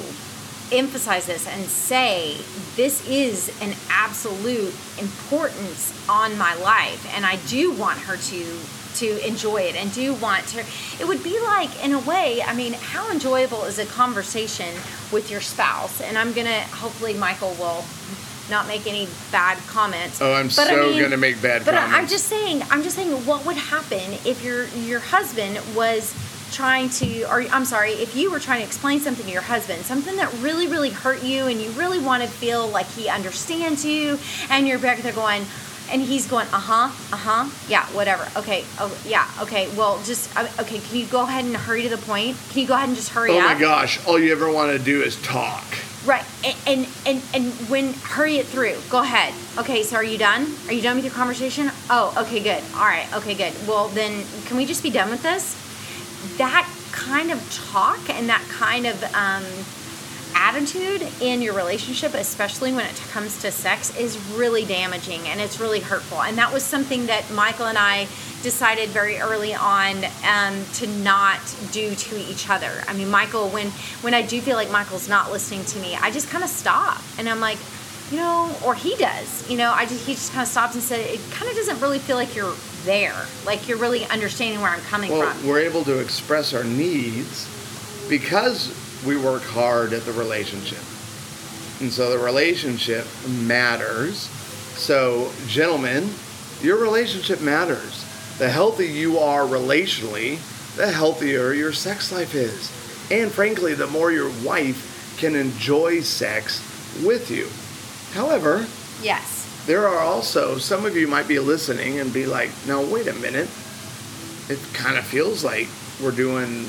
emphasize 0.71 1.25
this 1.25 1.45
and 1.47 1.65
say 1.65 2.37
this 2.77 3.05
is 3.07 3.49
an 3.61 3.73
absolute 3.89 4.73
importance 4.99 5.93
on 6.07 6.37
my 6.37 6.55
life 6.55 7.05
and 7.15 7.25
I 7.25 7.35
do 7.47 7.73
want 7.73 7.99
her 7.99 8.15
to 8.17 8.59
to 8.95 9.27
enjoy 9.27 9.57
it 9.63 9.75
and 9.75 9.93
do 9.93 10.13
want 10.15 10.45
to 10.47 10.59
it 10.99 11.07
would 11.07 11.23
be 11.23 11.37
like 11.41 11.83
in 11.83 11.91
a 11.93 11.99
way 11.99 12.41
I 12.41 12.53
mean 12.55 12.73
how 12.73 13.11
enjoyable 13.11 13.63
is 13.65 13.79
a 13.79 13.85
conversation 13.85 14.73
with 15.11 15.29
your 15.29 15.41
spouse 15.41 15.99
and 16.01 16.17
I'm 16.17 16.31
going 16.33 16.47
to 16.47 16.59
hopefully 16.75 17.13
Michael 17.15 17.53
will 17.59 17.83
not 18.49 18.67
make 18.67 18.87
any 18.87 19.07
bad 19.31 19.57
comments 19.67 20.21
Oh, 20.21 20.33
I'm 20.33 20.47
But 20.47 20.59
I 20.59 20.75
so 20.75 20.89
mean- 20.89 21.01
gonna 21.01 21.17
make 21.17 21.41
bad 21.41 21.63
comments. 21.63 21.65
but 21.65 21.75
I- 21.75 21.97
I'm 21.97 22.07
just 22.07 22.27
saying, 22.27 22.63
I'm 22.71 22.83
just 22.83 22.95
saying, 22.95 23.11
what 23.25 23.45
would 23.45 23.55
happen 23.57 24.13
if 24.25 24.41
your 24.43 24.67
your 24.69 24.99
husband 24.99 25.59
was 25.75 26.13
trying 26.51 26.89
to, 26.89 27.23
or 27.31 27.43
I'm 27.51 27.65
sorry, 27.65 27.91
if 27.93 28.15
you 28.15 28.29
were 28.31 28.39
trying 28.39 28.59
to 28.59 28.65
explain 28.65 28.99
something 28.99 29.25
to 29.25 29.31
your 29.31 29.41
husband, 29.41 29.83
something 29.85 30.15
that 30.17 30.31
really, 30.39 30.67
really 30.67 30.89
hurt 30.89 31.23
you, 31.23 31.47
and 31.47 31.59
you 31.59 31.69
really 31.71 31.99
want 31.99 32.21
to 32.23 32.29
feel 32.29 32.67
like 32.67 32.87
he 32.87 33.09
understands 33.09 33.85
you, 33.85 34.19
and 34.49 34.67
you're 34.67 34.79
back 34.79 34.99
there 34.99 35.13
going, 35.13 35.43
and 35.91 36.01
he's 36.01 36.27
going, 36.27 36.47
uh 36.47 36.59
huh, 36.59 36.89
uh 37.13 37.17
huh, 37.17 37.49
yeah, 37.67 37.85
whatever, 37.87 38.27
okay, 38.37 38.63
oh 38.79 38.95
yeah, 39.05 39.29
okay, 39.41 39.69
well, 39.75 40.01
just 40.03 40.35
uh, 40.37 40.47
okay, 40.59 40.79
can 40.79 40.97
you 40.97 41.05
go 41.07 41.23
ahead 41.23 41.45
and 41.45 41.55
hurry 41.55 41.83
to 41.83 41.89
the 41.89 41.97
point? 41.97 42.37
Can 42.51 42.61
you 42.61 42.67
go 42.67 42.75
ahead 42.75 42.87
and 42.89 42.95
just 42.95 43.09
hurry 43.09 43.31
Oh 43.31 43.39
up? 43.39 43.45
my 43.45 43.59
gosh, 43.59 44.05
all 44.05 44.19
you 44.19 44.31
ever 44.31 44.51
want 44.51 44.71
to 44.77 44.79
do 44.79 45.01
is 45.01 45.21
talk. 45.21 45.63
Right, 46.03 46.25
and, 46.43 46.57
and 46.65 46.87
and 47.05 47.21
and 47.35 47.53
when 47.69 47.93
hurry 47.93 48.37
it 48.37 48.47
through. 48.47 48.75
Go 48.89 49.01
ahead. 49.01 49.35
Okay, 49.59 49.83
so 49.83 49.97
are 49.97 50.03
you 50.03 50.17
done? 50.17 50.51
Are 50.67 50.73
you 50.73 50.81
done 50.81 50.95
with 50.95 51.05
your 51.05 51.13
conversation? 51.13 51.69
Oh, 51.91 52.11
okay, 52.25 52.39
good. 52.39 52.63
All 52.73 52.85
right, 52.85 53.05
okay, 53.17 53.35
good. 53.35 53.53
Well, 53.67 53.87
then 53.89 54.25
can 54.45 54.57
we 54.57 54.65
just 54.65 54.81
be 54.81 54.89
done 54.89 55.11
with 55.11 55.21
this? 55.21 55.55
That 56.37 56.69
kind 56.91 57.31
of 57.31 57.53
talk 57.53 58.09
and 58.09 58.29
that 58.29 58.43
kind 58.49 58.85
of 58.85 59.03
um, 59.15 59.43
attitude 60.35 61.07
in 61.21 61.41
your 61.41 61.53
relationship, 61.53 62.13
especially 62.13 62.73
when 62.73 62.85
it 62.85 62.95
comes 63.11 63.41
to 63.41 63.51
sex, 63.51 63.95
is 63.97 64.17
really 64.35 64.65
damaging 64.65 65.21
and 65.27 65.39
it's 65.39 65.59
really 65.59 65.79
hurtful. 65.79 66.21
And 66.21 66.37
that 66.37 66.51
was 66.53 66.63
something 66.63 67.05
that 67.07 67.29
Michael 67.31 67.67
and 67.67 67.77
I 67.77 68.07
decided 68.43 68.89
very 68.89 69.17
early 69.19 69.53
on 69.53 70.03
um, 70.27 70.63
to 70.73 70.87
not 70.87 71.39
do 71.71 71.93
to 71.93 72.17
each 72.29 72.49
other. 72.49 72.83
I 72.87 72.93
mean, 72.93 73.09
Michael, 73.09 73.49
when 73.49 73.67
when 74.01 74.13
I 74.13 74.21
do 74.21 74.41
feel 74.41 74.55
like 74.55 74.71
Michael's 74.71 75.07
not 75.07 75.31
listening 75.31 75.63
to 75.65 75.79
me, 75.79 75.95
I 75.95 76.11
just 76.11 76.29
kind 76.29 76.43
of 76.43 76.49
stop 76.49 77.01
and 77.17 77.29
I'm 77.29 77.39
like, 77.39 77.59
you 78.11 78.17
know, 78.17 78.53
or 78.65 78.75
he 78.75 78.95
does. 78.95 79.49
You 79.49 79.57
know, 79.57 79.71
I 79.71 79.85
just 79.85 80.05
he 80.05 80.13
just 80.13 80.31
kind 80.31 80.43
of 80.43 80.47
stops 80.47 80.73
and 80.75 80.83
said, 80.83 80.99
it 80.99 81.19
kind 81.31 81.49
of 81.49 81.57
doesn't 81.57 81.79
really 81.81 81.99
feel 81.99 82.15
like 82.15 82.35
you're 82.35 82.55
there, 82.83 83.15
like 83.45 83.67
you're 83.67 83.77
really 83.77 84.05
understanding 84.05 84.61
where 84.61 84.71
I'm 84.71 84.81
coming 84.81 85.11
Well, 85.11 85.33
from. 85.33 85.47
we're 85.47 85.59
able 85.59 85.83
to 85.85 85.99
express 85.99 86.53
our 86.53 86.63
needs 86.63 87.47
because 88.09 88.73
we 89.05 89.17
work 89.17 89.43
hard 89.43 89.93
at 89.93 90.03
the 90.05 90.11
relationship. 90.13 90.79
And 91.81 91.91
so 91.91 92.09
the 92.11 92.23
relationship 92.23 93.05
matters. 93.27 94.17
So, 94.77 95.31
gentlemen, 95.47 96.09
your 96.61 96.77
relationship 96.77 97.41
matters. 97.41 98.05
The 98.37 98.49
healthier 98.49 98.87
you 98.87 99.19
are 99.19 99.43
relationally, 99.43 100.39
the 100.75 100.91
healthier 100.91 101.53
your 101.53 101.73
sex 101.73 102.11
life 102.11 102.33
is. 102.35 102.71
And 103.11 103.31
frankly, 103.31 103.73
the 103.73 103.87
more 103.87 104.11
your 104.11 104.29
wife 104.43 105.15
can 105.19 105.35
enjoy 105.35 106.01
sex 106.01 106.61
with 107.03 107.29
you. 107.31 107.47
However, 108.13 108.65
Yes. 109.01 109.30
There 109.65 109.87
are 109.87 109.99
also 109.99 110.57
some 110.57 110.85
of 110.85 110.95
you 110.95 111.07
might 111.07 111.27
be 111.27 111.39
listening 111.39 111.99
and 111.99 112.11
be 112.13 112.25
like, 112.25 112.49
now 112.67 112.83
wait 112.83 113.07
a 113.07 113.13
minute. 113.13 113.49
It 114.49 114.59
kind 114.73 114.97
of 114.97 115.05
feels 115.05 115.43
like 115.43 115.67
we're 116.01 116.11
doing 116.11 116.67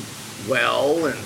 well 0.48 1.06
and 1.06 1.18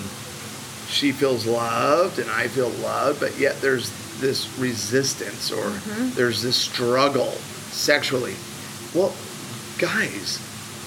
she 0.87 1.11
feels 1.11 1.45
loved 1.45 2.19
and 2.19 2.29
I 2.29 2.47
feel 2.47 2.69
loved, 2.69 3.19
but 3.19 3.37
yet 3.37 3.59
there's 3.61 3.91
this 4.19 4.57
resistance 4.57 5.51
or 5.51 5.63
mm-hmm. 5.63 6.09
there's 6.15 6.41
this 6.41 6.55
struggle 6.55 7.31
sexually. 7.71 8.35
Well, 8.95 9.13
guys, 9.77 10.39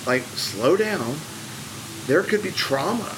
like 0.06 0.22
slow 0.22 0.76
down. 0.76 1.16
There 2.06 2.22
could 2.22 2.42
be 2.42 2.50
trauma. 2.50 3.14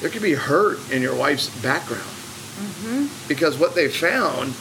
There 0.00 0.08
could 0.08 0.22
be 0.22 0.32
hurt 0.32 0.78
in 0.90 1.02
your 1.02 1.14
wife's 1.14 1.50
background. 1.62 2.02
Mm-hmm. 2.02 3.28
Because 3.28 3.58
what 3.58 3.74
they 3.74 3.88
found 3.88 4.54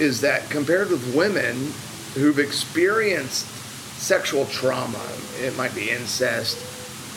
is 0.00 0.20
that 0.20 0.48
compared 0.50 0.90
with 0.90 1.14
women 1.14 1.72
who've 2.14 2.38
experienced 2.38 3.46
sexual 3.98 4.46
trauma, 4.46 5.06
it 5.40 5.56
might 5.56 5.74
be 5.74 5.90
incest, 5.90 6.58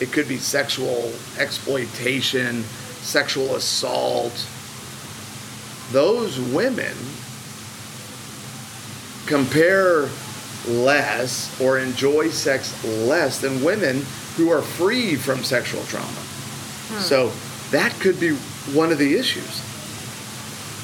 it 0.00 0.12
could 0.12 0.28
be 0.28 0.38
sexual 0.38 1.12
exploitation, 1.38 2.62
sexual 2.62 3.56
assault, 3.56 4.46
those 5.90 6.38
women 6.38 6.94
compare 9.26 10.08
less 10.66 11.58
or 11.60 11.78
enjoy 11.78 12.28
sex 12.28 12.84
less 12.84 13.40
than 13.40 13.62
women 13.62 14.04
who 14.36 14.50
are 14.50 14.62
free 14.62 15.16
from 15.16 15.42
sexual 15.42 15.82
trauma. 15.84 16.06
Hmm. 16.06 17.00
So 17.00 17.32
that 17.70 17.92
could 18.00 18.18
be 18.20 18.30
one 18.74 18.92
of 18.92 18.98
the 18.98 19.16
issues. 19.16 19.62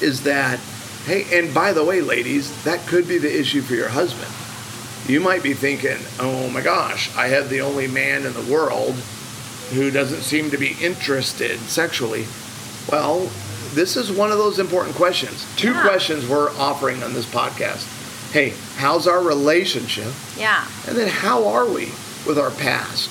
Is 0.01 0.23
that, 0.23 0.59
hey, 1.05 1.39
and 1.39 1.53
by 1.53 1.73
the 1.73 1.83
way, 1.83 2.01
ladies, 2.01 2.63
that 2.63 2.85
could 2.87 3.07
be 3.07 3.17
the 3.17 3.39
issue 3.39 3.61
for 3.61 3.73
your 3.75 3.89
husband. 3.89 4.31
You 5.11 5.19
might 5.19 5.43
be 5.43 5.53
thinking, 5.53 5.97
oh 6.19 6.49
my 6.49 6.61
gosh, 6.61 7.15
I 7.15 7.27
have 7.27 7.49
the 7.49 7.61
only 7.61 7.87
man 7.87 8.25
in 8.25 8.33
the 8.33 8.51
world 8.51 8.95
who 9.73 9.91
doesn't 9.91 10.21
seem 10.21 10.49
to 10.51 10.57
be 10.57 10.75
interested 10.81 11.59
sexually. 11.61 12.25
Well, 12.91 13.29
this 13.73 13.95
is 13.95 14.11
one 14.11 14.31
of 14.31 14.37
those 14.37 14.57
important 14.59 14.95
questions. 14.95 15.45
Two 15.57 15.71
Yeah. 15.73 15.81
questions 15.87 16.27
we're 16.27 16.49
offering 16.57 17.03
on 17.03 17.13
this 17.13 17.25
podcast. 17.25 17.85
Hey, 18.31 18.53
how's 18.77 19.07
our 19.07 19.21
relationship? 19.21 20.11
Yeah. 20.37 20.65
And 20.87 20.97
then 20.97 21.07
how 21.07 21.47
are 21.47 21.65
we 21.65 21.91
with 22.25 22.37
our 22.39 22.51
past? 22.51 23.09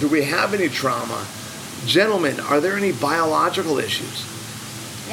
Do 0.00 0.08
we 0.08 0.22
have 0.24 0.54
any 0.54 0.68
trauma? 0.68 1.26
Gentlemen, 1.86 2.40
are 2.40 2.60
there 2.60 2.76
any 2.76 2.92
biological 2.92 3.78
issues 3.78 4.24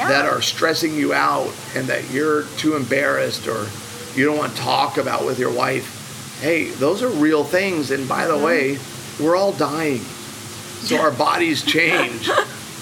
Yeah. 0.00 0.08
that 0.08 0.24
are 0.24 0.40
stressing 0.40 0.94
you 0.94 1.12
out 1.12 1.52
and 1.76 1.86
that 1.88 2.10
you're 2.10 2.44
too 2.56 2.74
embarrassed 2.74 3.46
or 3.46 3.66
you 4.14 4.24
don't 4.24 4.38
want 4.38 4.56
to 4.56 4.58
talk 4.58 4.96
about 4.96 5.26
with 5.26 5.38
your 5.38 5.52
wife? 5.52 6.38
Hey, 6.40 6.70
those 6.70 7.02
are 7.02 7.10
real 7.10 7.44
things. 7.44 7.90
And 7.90 8.08
by 8.08 8.26
the 8.26 8.38
way, 8.38 8.78
we're 9.20 9.36
all 9.36 9.52
dying. 9.52 9.98
So 9.98 10.98
our 10.98 11.10
bodies 11.10 11.62
change. 11.66 12.30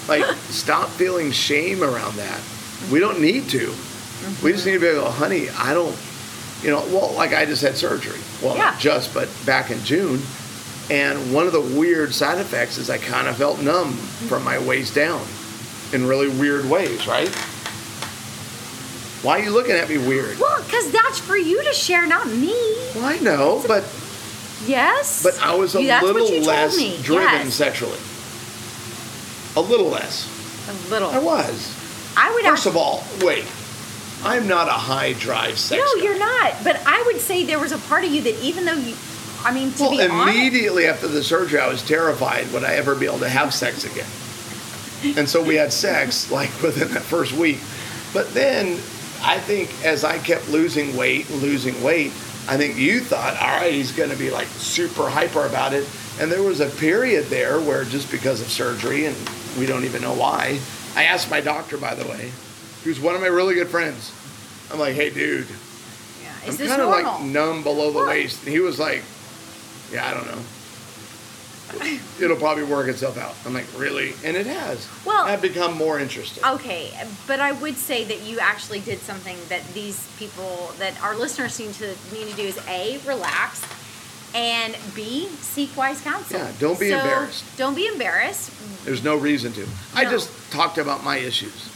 like, 0.07 0.23
stop 0.47 0.87
feeling 0.87 1.31
shame 1.31 1.83
around 1.83 2.15
that. 2.15 2.41
We 2.89 2.99
don't 2.99 3.15
mm-hmm. 3.15 3.23
need 3.23 3.49
to. 3.49 3.73
We 4.41 4.53
just 4.53 4.65
need 4.65 4.73
to 4.73 4.79
be 4.79 4.87
able, 4.87 5.11
honey, 5.11 5.49
I 5.49 5.73
don't, 5.73 5.97
you 6.63 6.69
know, 6.69 6.85
well, 6.87 7.11
like 7.15 7.33
I 7.33 7.45
just 7.45 7.61
had 7.61 7.75
surgery. 7.75 8.19
Well, 8.41 8.55
Yeah. 8.55 8.71
not 8.71 8.79
just, 8.79 9.13
but 9.13 9.27
back 9.45 9.71
in 9.71 9.83
June. 9.83 10.21
And 10.89 11.33
one 11.33 11.47
of 11.47 11.51
the 11.53 11.61
weird 11.61 12.13
side 12.13 12.37
effects 12.37 12.77
is 12.77 12.89
I 12.89 12.97
kind 12.97 13.27
of 13.27 13.35
felt 13.35 13.61
numb 13.61 13.91
mm-hmm. 13.91 14.27
from 14.27 14.45
my 14.45 14.57
waist 14.57 14.95
down 14.95 15.21
in 15.93 16.05
really 16.07 16.29
weird 16.29 16.69
ways, 16.69 17.07
right? 17.07 17.29
Why 19.21 19.39
are 19.39 19.43
you 19.43 19.51
looking 19.51 19.73
at 19.75 19.89
me 19.89 19.97
weird? 19.97 20.39
Well, 20.39 20.63
because 20.63 20.91
that's 20.91 21.19
for 21.19 21.35
you 21.35 21.61
to 21.63 21.73
share, 21.73 22.07
not 22.07 22.27
me. 22.27 22.53
Well, 22.95 23.05
I 23.05 23.17
know, 23.19 23.63
but 23.67 23.83
Yes. 24.65 25.23
but 25.23 25.41
I 25.41 25.55
was 25.55 25.75
a 25.75 25.83
That's 25.85 26.05
little 26.05 26.39
less 26.41 26.75
driven 27.01 27.47
Yes. 27.47 27.53
sexually. 27.53 27.97
A 29.55 29.61
little 29.61 29.89
less. 29.89 30.27
A 30.69 30.89
little. 30.91 31.09
I 31.09 31.17
was. 31.19 31.73
I 32.15 32.31
would 32.33 32.45
First 32.45 32.65
act- 32.65 32.75
of 32.75 32.77
all, 32.77 33.03
wait. 33.21 33.45
I'm 34.23 34.47
not 34.47 34.67
a 34.67 34.71
high 34.71 35.13
drive 35.13 35.57
sex 35.57 35.81
No, 35.81 35.95
guy. 35.97 36.03
you're 36.03 36.19
not. 36.19 36.63
But 36.63 36.81
I 36.85 37.01
would 37.05 37.19
say 37.21 37.43
there 37.45 37.59
was 37.59 37.71
a 37.71 37.77
part 37.77 38.03
of 38.03 38.11
you 38.11 38.21
that 38.23 38.37
even 38.41 38.65
though 38.65 38.73
you, 38.73 38.93
I 39.45 39.51
mean, 39.53 39.71
to 39.73 39.83
Well, 39.83 39.91
be 39.91 40.01
honest, 40.05 40.37
immediately 40.37 40.85
after 40.87 41.07
the 41.07 41.23
surgery, 41.23 41.59
I 41.59 41.67
was 41.67 41.81
terrified 41.81 42.51
would 42.53 42.63
I 42.65 42.73
ever 42.75 42.95
be 42.95 43.05
able 43.05 43.19
to 43.19 43.29
have 43.29 43.53
sex 43.53 43.85
again. 43.85 44.05
And 45.03 45.27
so 45.29 45.43
we 45.43 45.55
had 45.55 45.71
sex 45.71 46.31
like 46.31 46.49
within 46.61 46.89
that 46.93 47.01
first 47.03 47.33
week. 47.33 47.59
But 48.13 48.33
then 48.33 48.73
I 49.23 49.39
think 49.39 49.69
as 49.85 50.03
I 50.03 50.17
kept 50.19 50.49
losing 50.49 50.95
weight 50.97 51.29
and 51.29 51.41
losing 51.41 51.81
weight, 51.83 52.11
I 52.47 52.57
think 52.57 52.77
you 52.77 52.99
thought, 52.99 53.39
all 53.39 53.47
right, 53.59 53.71
he's 53.73 53.91
going 53.91 54.09
to 54.09 54.15
be 54.17 54.31
like 54.31 54.47
super 54.47 55.09
hyper 55.09 55.45
about 55.45 55.73
it. 55.73 55.87
And 56.19 56.31
there 56.31 56.43
was 56.43 56.59
a 56.59 56.69
period 56.69 57.25
there 57.25 57.59
where 57.59 57.83
just 57.85 58.11
because 58.11 58.41
of 58.41 58.49
surgery, 58.49 59.05
and 59.05 59.15
we 59.57 59.65
don't 59.65 59.85
even 59.85 60.01
know 60.01 60.13
why, 60.13 60.59
I 60.95 61.03
asked 61.03 61.29
my 61.29 61.39
doctor, 61.41 61.77
by 61.77 61.95
the 61.95 62.05
way, 62.09 62.31
who's 62.83 62.99
one 62.99 63.15
of 63.15 63.21
my 63.21 63.27
really 63.27 63.53
good 63.53 63.69
friends. 63.69 64.11
I'm 64.71 64.79
like, 64.79 64.95
hey, 64.95 65.11
dude, 65.11 65.47
yeah, 66.21 66.31
I'm 66.43 66.49
is 66.49 66.57
this 66.57 66.69
kind 66.69 66.81
of 66.81 66.89
like 66.89 67.21
numb 67.23 67.63
below 67.63 67.91
the 67.91 67.99
Well- 67.99 68.07
waist. 68.07 68.43
And 68.43 68.51
he 68.51 68.59
was 68.59 68.79
like, 68.79 69.03
Yeah, 69.91 70.07
I 70.07 70.13
don't 70.13 70.27
know. 70.27 70.41
It'll 72.21 72.37
probably 72.37 72.63
work 72.63 72.87
itself 72.87 73.17
out. 73.17 73.35
I'm 73.45 73.53
like, 73.53 73.65
Really? 73.77 74.13
And 74.23 74.35
it 74.37 74.45
has. 74.47 74.87
Well- 75.05 75.25
I've 75.25 75.41
become 75.41 75.75
more 75.77 75.99
interested. 75.99 76.43
Okay, 76.45 76.91
but 77.27 77.39
I 77.39 77.51
would 77.53 77.75
say 77.77 78.03
that 78.05 78.21
you 78.21 78.39
actually 78.39 78.79
did 78.79 78.99
something 78.99 79.37
that 79.49 79.65
these 79.73 80.07
people, 80.17 80.71
that 80.79 81.01
our 81.03 81.15
listeners 81.15 81.53
seem 81.53 81.71
to 81.73 81.87
need 82.13 82.27
to 82.29 82.35
do 82.35 82.43
is 82.43 82.59
A, 82.67 82.99
relax, 83.05 83.63
and 84.35 84.77
B, 84.95 85.27
seek 85.27 85.75
wise 85.75 86.01
counsel. 86.01 86.39
Yeah, 86.39 86.51
don't 86.59 86.79
be 86.79 86.89
So, 86.89 86.97
embarrassed. 86.99 87.57
Don't 87.57 87.75
be 87.75 87.87
embarrassed. 87.87 88.51
There's 88.85 89.03
no 89.03 89.15
reason 89.15 89.51
to. 89.53 89.67
I 89.95 90.05
just 90.05 90.29
talked 90.51 90.77
about 90.77 91.03
my 91.03 91.17
issues 91.17 91.67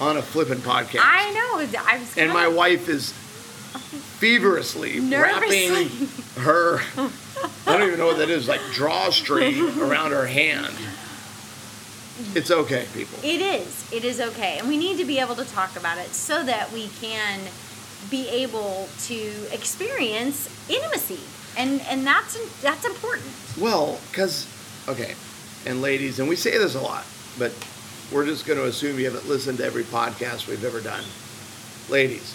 on 0.00 0.18
a 0.18 0.22
flippin' 0.22 0.58
podcast. 0.58 1.00
I 1.02 1.32
know. 1.32 1.80
I 1.86 1.98
was 1.98 2.18
and 2.18 2.30
my 2.32 2.48
wife 2.48 2.88
is 2.90 3.12
feverishly 4.18 5.00
Nervously. 5.00 5.68
wrapping 5.68 6.08
her, 6.42 6.80
I 7.66 7.76
don't 7.78 7.86
even 7.86 7.98
know 7.98 8.06
what 8.06 8.18
that 8.18 8.30
is, 8.30 8.48
like 8.48 8.60
drawstring 8.72 9.78
around 9.80 10.12
her 10.12 10.26
hand. 10.26 10.74
It's 12.34 12.50
okay, 12.50 12.86
people. 12.94 13.18
It 13.22 13.40
is. 13.42 13.92
It 13.92 14.04
is 14.04 14.20
okay. 14.20 14.58
And 14.58 14.68
we 14.68 14.78
need 14.78 14.96
to 14.98 15.04
be 15.04 15.18
able 15.18 15.34
to 15.34 15.44
talk 15.44 15.76
about 15.76 15.98
it 15.98 16.08
so 16.14 16.42
that 16.44 16.72
we 16.72 16.88
can 17.00 17.40
be 18.10 18.28
able 18.28 18.88
to 19.04 19.32
experience 19.52 20.48
intimacy. 20.70 21.20
And 21.58 21.80
and 21.82 22.06
that's 22.06 22.60
that's 22.62 22.84
important. 22.84 23.28
Well, 23.58 23.98
because, 24.10 24.46
okay, 24.88 25.14
and 25.66 25.82
ladies, 25.82 26.18
and 26.18 26.28
we 26.28 26.36
say 26.36 26.56
this 26.56 26.74
a 26.74 26.80
lot, 26.80 27.04
but 27.38 27.52
we're 28.12 28.26
just 28.26 28.46
going 28.46 28.58
to 28.58 28.66
assume 28.66 28.98
you 28.98 29.06
haven't 29.06 29.28
listened 29.28 29.58
to 29.58 29.64
every 29.64 29.82
podcast 29.82 30.48
we've 30.48 30.64
ever 30.64 30.80
done. 30.80 31.04
Ladies, 31.88 32.34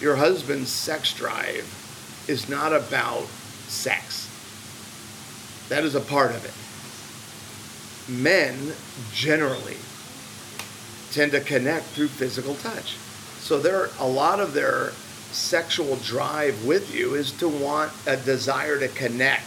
your 0.00 0.16
husband's 0.16 0.70
sex 0.70 1.12
drive 1.14 2.24
is 2.28 2.48
not 2.48 2.72
about 2.72 3.26
sex, 3.68 4.26
that 5.68 5.84
is 5.84 5.94
a 5.94 6.00
part 6.00 6.30
of 6.32 6.44
it. 6.44 6.52
Men 8.12 8.72
generally 9.12 9.76
tend 11.12 11.32
to 11.32 11.40
connect 11.40 11.86
through 11.86 12.08
physical 12.08 12.54
touch. 12.56 12.96
So 13.40 13.58
there 13.58 13.90
a 13.98 14.06
lot 14.08 14.40
of 14.40 14.54
their 14.54 14.90
sexual 15.32 15.96
drive 15.96 16.64
with 16.64 16.94
you 16.94 17.14
is 17.14 17.32
to 17.32 17.48
want 17.48 17.92
a 18.06 18.16
desire 18.16 18.78
to 18.78 18.88
connect. 18.88 19.44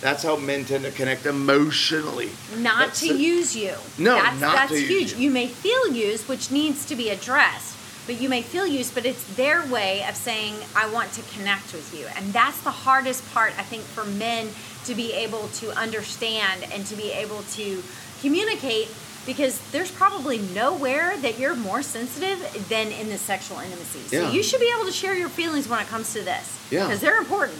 That's 0.00 0.22
how 0.22 0.36
men 0.36 0.64
tend 0.64 0.84
to 0.84 0.90
connect 0.90 1.26
emotionally. 1.26 2.30
Not 2.56 2.78
That's 2.86 3.00
to 3.00 3.12
the- 3.12 3.18
use 3.18 3.54
you. 3.54 3.74
No, 3.98 4.14
that's, 4.14 4.40
not 4.40 4.54
that's 4.54 4.72
to 4.72 4.78
use 4.80 4.88
huge. 4.88 5.12
you. 5.12 5.18
You 5.26 5.30
may 5.30 5.46
feel 5.46 5.88
used, 5.92 6.26
which 6.26 6.50
needs 6.50 6.86
to 6.86 6.96
be 6.96 7.10
addressed. 7.10 7.76
But 8.10 8.20
you 8.20 8.28
may 8.28 8.42
feel 8.42 8.66
used, 8.66 8.92
but 8.92 9.06
it's 9.06 9.22
their 9.36 9.64
way 9.66 10.04
of 10.08 10.16
saying, 10.16 10.56
I 10.74 10.90
want 10.90 11.12
to 11.12 11.22
connect 11.32 11.72
with 11.72 11.96
you. 11.96 12.08
And 12.16 12.32
that's 12.32 12.60
the 12.62 12.72
hardest 12.72 13.22
part, 13.32 13.52
I 13.56 13.62
think, 13.62 13.84
for 13.84 14.02
men 14.04 14.48
to 14.86 14.96
be 14.96 15.12
able 15.12 15.46
to 15.60 15.70
understand 15.78 16.66
and 16.72 16.84
to 16.86 16.96
be 16.96 17.12
able 17.12 17.42
to 17.52 17.80
communicate 18.20 18.88
because 19.26 19.60
there's 19.70 19.92
probably 19.92 20.38
nowhere 20.38 21.16
that 21.18 21.38
you're 21.38 21.54
more 21.54 21.82
sensitive 21.82 22.66
than 22.68 22.88
in 22.88 23.10
the 23.10 23.16
sexual 23.16 23.60
intimacy. 23.60 24.00
So 24.08 24.22
Yeah. 24.22 24.32
you 24.32 24.42
should 24.42 24.58
be 24.58 24.72
able 24.74 24.86
to 24.86 24.92
share 24.92 25.14
your 25.14 25.28
feelings 25.28 25.68
when 25.68 25.78
it 25.78 25.86
comes 25.86 26.12
to 26.14 26.20
this. 26.22 26.58
Yeah. 26.68 26.86
Because 26.88 27.00
they're 27.00 27.18
important. 27.18 27.58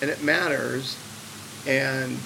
and 0.00 0.08
it 0.08 0.22
matters. 0.22 0.96
And 1.66 2.20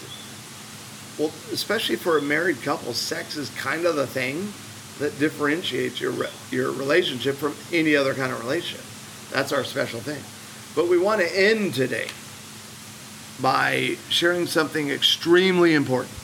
well, 1.16 1.32
especially 1.52 1.96
for 1.96 2.18
a 2.18 2.22
married 2.22 2.60
couple, 2.62 2.92
sex 2.92 3.34
is 3.38 3.48
kind 3.56 3.86
of 3.86 3.96
the 3.96 4.06
thing 4.06 4.52
that 4.98 5.18
differentiates 5.18 6.00
your 6.00 6.14
your 6.50 6.72
relationship 6.72 7.36
from 7.36 7.54
any 7.72 7.96
other 7.96 8.14
kind 8.14 8.32
of 8.32 8.40
relationship. 8.40 8.84
That's 9.30 9.52
our 9.52 9.64
special 9.64 10.00
thing. 10.00 10.22
But 10.74 10.88
we 10.88 10.98
want 10.98 11.20
to 11.20 11.38
end 11.38 11.74
today 11.74 12.08
by 13.40 13.96
sharing 14.08 14.46
something 14.46 14.90
extremely 14.90 15.74
important. 15.74 16.14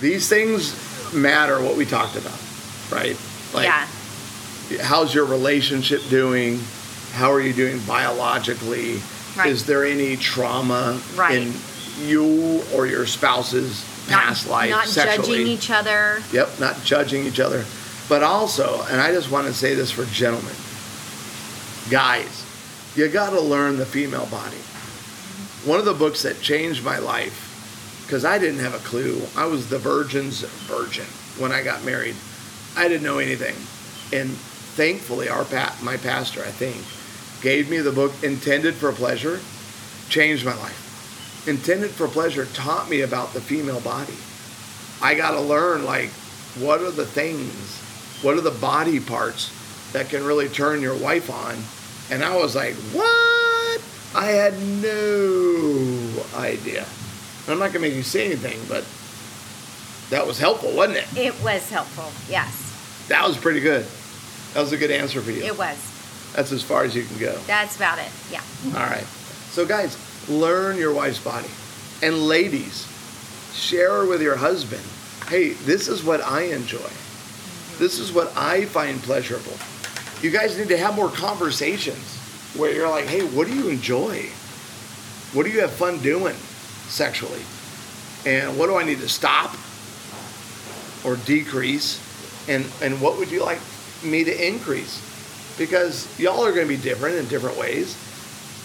These 0.00 0.28
things 0.28 0.74
matter 1.14 1.60
what 1.62 1.76
we 1.76 1.84
talked 1.84 2.16
about, 2.16 2.38
right? 2.90 3.16
yeah. 3.54 3.86
how's 4.80 5.14
your 5.14 5.26
relationship 5.26 6.00
doing? 6.08 6.58
How 7.12 7.30
are 7.30 7.40
you 7.40 7.52
doing 7.52 7.78
biologically? 7.86 9.00
Right. 9.36 9.48
Is 9.50 9.66
there 9.66 9.84
any 9.84 10.16
trauma 10.16 11.00
Right. 11.14 11.36
in 11.42 11.52
you 12.00 12.62
or 12.74 12.86
your 12.86 13.06
spouse's 13.06 13.84
past 14.12 14.46
not, 14.46 14.52
life 14.52 14.70
Not 14.70 14.86
sexually? 14.86 15.38
judging 15.38 15.46
each 15.46 15.70
other. 15.70 16.22
Yep, 16.32 16.60
not 16.60 16.82
judging 16.84 17.26
each 17.26 17.40
other. 17.40 17.64
But 18.08 18.22
also, 18.22 18.82
and 18.90 19.00
I 19.00 19.12
just 19.12 19.30
want 19.30 19.46
to 19.46 19.54
say 19.54 19.74
this 19.74 19.90
for 19.90 20.04
gentlemen, 20.06 20.54
guys, 21.90 22.44
you 22.94 23.08
got 23.08 23.30
to 23.30 23.40
learn 23.40 23.76
the 23.76 23.86
female 23.86 24.26
body. 24.26 24.56
One 25.64 25.78
of 25.78 25.84
the 25.84 25.94
books 25.94 26.22
that 26.22 26.40
changed 26.40 26.84
my 26.84 26.98
life, 26.98 28.02
because 28.04 28.24
I 28.24 28.38
didn't 28.38 28.60
have 28.60 28.74
a 28.74 28.78
clue, 28.78 29.22
I 29.36 29.46
was 29.46 29.68
the 29.68 29.78
virgin's 29.78 30.40
virgin 30.42 31.06
when 31.38 31.52
I 31.52 31.62
got 31.62 31.84
married. 31.84 32.16
I 32.76 32.88
didn't 32.88 33.04
know 33.04 33.18
anything. 33.18 33.54
And 34.18 34.30
thankfully, 34.30 35.28
our 35.28 35.44
pa- 35.44 35.76
my 35.82 35.96
pastor, 35.96 36.40
I 36.42 36.50
think, 36.50 36.84
gave 37.42 37.70
me 37.70 37.78
the 37.78 37.92
book 37.92 38.12
Intended 38.22 38.74
for 38.74 38.92
Pleasure, 38.92 39.40
changed 40.08 40.44
my 40.44 40.54
life. 40.56 40.81
Intended 41.46 41.90
for 41.90 42.06
Pleasure 42.08 42.46
taught 42.46 42.88
me 42.88 43.00
about 43.00 43.32
the 43.32 43.40
female 43.40 43.80
body. 43.80 44.14
I 45.00 45.14
got 45.14 45.32
to 45.32 45.40
learn 45.40 45.84
like 45.84 46.10
what 46.60 46.80
are 46.80 46.90
the 46.90 47.06
things, 47.06 47.78
what 48.22 48.36
are 48.36 48.40
the 48.40 48.50
body 48.52 49.00
parts 49.00 49.50
that 49.92 50.08
can 50.08 50.24
really 50.24 50.48
turn 50.48 50.80
your 50.80 50.96
wife 50.96 51.30
on. 51.30 51.56
And 52.10 52.24
I 52.24 52.36
was 52.36 52.54
like, 52.54 52.74
what? 52.92 53.82
I 54.14 54.26
had 54.26 54.54
no 54.82 56.24
idea. 56.36 56.84
I'm 57.48 57.58
not 57.58 57.68
gonna 57.72 57.80
make 57.80 57.94
you 57.94 58.02
say 58.02 58.26
anything, 58.26 58.60
but 58.68 58.84
that 60.10 60.26
was 60.26 60.38
helpful, 60.38 60.72
wasn't 60.76 60.98
it? 60.98 61.16
It 61.16 61.42
was 61.42 61.68
helpful. 61.70 62.10
Yes, 62.30 63.06
That 63.08 63.26
was 63.26 63.36
pretty 63.36 63.60
good. 63.60 63.84
That 64.54 64.60
was 64.60 64.72
a 64.72 64.76
good 64.76 64.90
answer 64.90 65.20
for 65.22 65.30
you. 65.30 65.42
it 65.42 65.56
was. 65.58 65.78
That's 66.34 66.52
as 66.52 66.62
far 66.62 66.84
as 66.84 66.94
you 66.94 67.04
can 67.04 67.18
go. 67.18 67.36
That's 67.46 67.76
about 67.76 67.98
it. 67.98 68.08
Yeah. 68.30 68.42
All 68.66 68.86
right. 68.86 69.04
So, 69.50 69.66
guys, 69.66 69.96
learn 70.28 70.76
your 70.76 70.92
wife's 70.92 71.20
body. 71.20 71.48
And 72.02 72.26
ladies, 72.26 72.86
share 73.54 74.04
with 74.06 74.22
your 74.22 74.36
husband 74.36 74.82
hey, 75.32 75.50
this 75.50 75.88
is 75.88 76.04
what 76.04 76.20
I 76.20 76.42
enjoy. 76.42 76.90
This 77.78 77.98
is 77.98 78.12
what 78.12 78.36
I 78.36 78.66
find 78.66 79.02
pleasurable. 79.02 79.56
You 80.20 80.30
guys 80.30 80.58
need 80.58 80.68
to 80.68 80.76
have 80.76 80.94
more 80.94 81.08
conversations 81.08 82.18
where 82.54 82.70
you're 82.70 82.88
like, 82.88 83.06
hey, 83.06 83.24
what 83.24 83.46
do 83.46 83.54
you 83.54 83.68
enjoy? 83.70 84.26
What 85.32 85.44
do 85.44 85.50
you 85.50 85.60
have 85.60 85.70
fun 85.70 86.00
doing 86.00 86.34
sexually? 86.86 87.40
And 88.26 88.58
what 88.58 88.66
do 88.66 88.76
I 88.76 88.84
need 88.84 88.98
to 88.98 89.08
stop 89.08 89.56
or 91.02 91.16
decrease? 91.24 91.98
And, 92.46 92.66
and 92.82 93.00
what 93.00 93.16
would 93.18 93.30
you 93.30 93.42
like 93.42 93.60
me 94.04 94.24
to 94.24 94.46
increase? 94.46 95.00
Because 95.56 96.06
y'all 96.20 96.44
are 96.44 96.52
going 96.52 96.68
to 96.68 96.76
be 96.76 96.80
different 96.80 97.16
in 97.16 97.26
different 97.28 97.56
ways. 97.56 97.96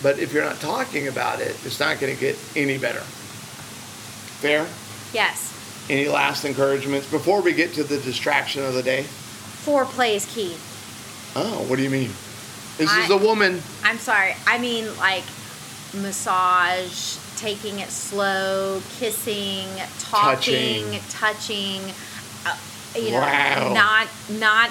But 0.04 0.20
if 0.20 0.32
you're 0.34 0.44
not 0.44 0.60
talking 0.60 1.08
about 1.08 1.40
it, 1.42 1.58
it's 1.66 1.80
not 1.80 2.00
going 2.00 2.14
to 2.14 2.20
get 2.20 2.38
any 2.56 2.78
better. 2.78 3.00
Fair? 4.42 4.68
Yes. 5.14 5.54
Any 5.90 6.08
last 6.08 6.46
encouragements 6.46 7.10
before 7.10 7.42
we 7.42 7.54
get 7.54 7.74
to 7.74 7.84
the 7.84 7.98
distraction 8.00 8.64
of 8.64 8.74
the 8.74 8.84
day? 8.84 9.04
Foreplay 9.66 10.16
is 10.16 10.26
key. 10.26 10.56
Oh, 11.36 11.66
what 11.68 11.78
do 11.78 11.84
you 11.84 11.90
mean? 11.90 12.12
This 12.78 12.94
is 12.96 13.10
a 13.10 13.18
woman. 13.18 13.62
I'm 13.84 13.98
sorry. 13.98 14.36
I 14.46 14.60
mean 14.60 14.86
like 14.98 15.24
massage, 15.96 17.18
taking 17.38 17.80
it 17.80 17.90
slow, 17.90 18.82
kissing, 19.00 19.68
talking, 20.00 21.00
touching. 21.10 21.82
uh, 22.46 22.56
you 22.96 23.12
know, 23.12 23.20
Wow. 23.20 23.74
not 23.74 24.08
not 24.40 24.70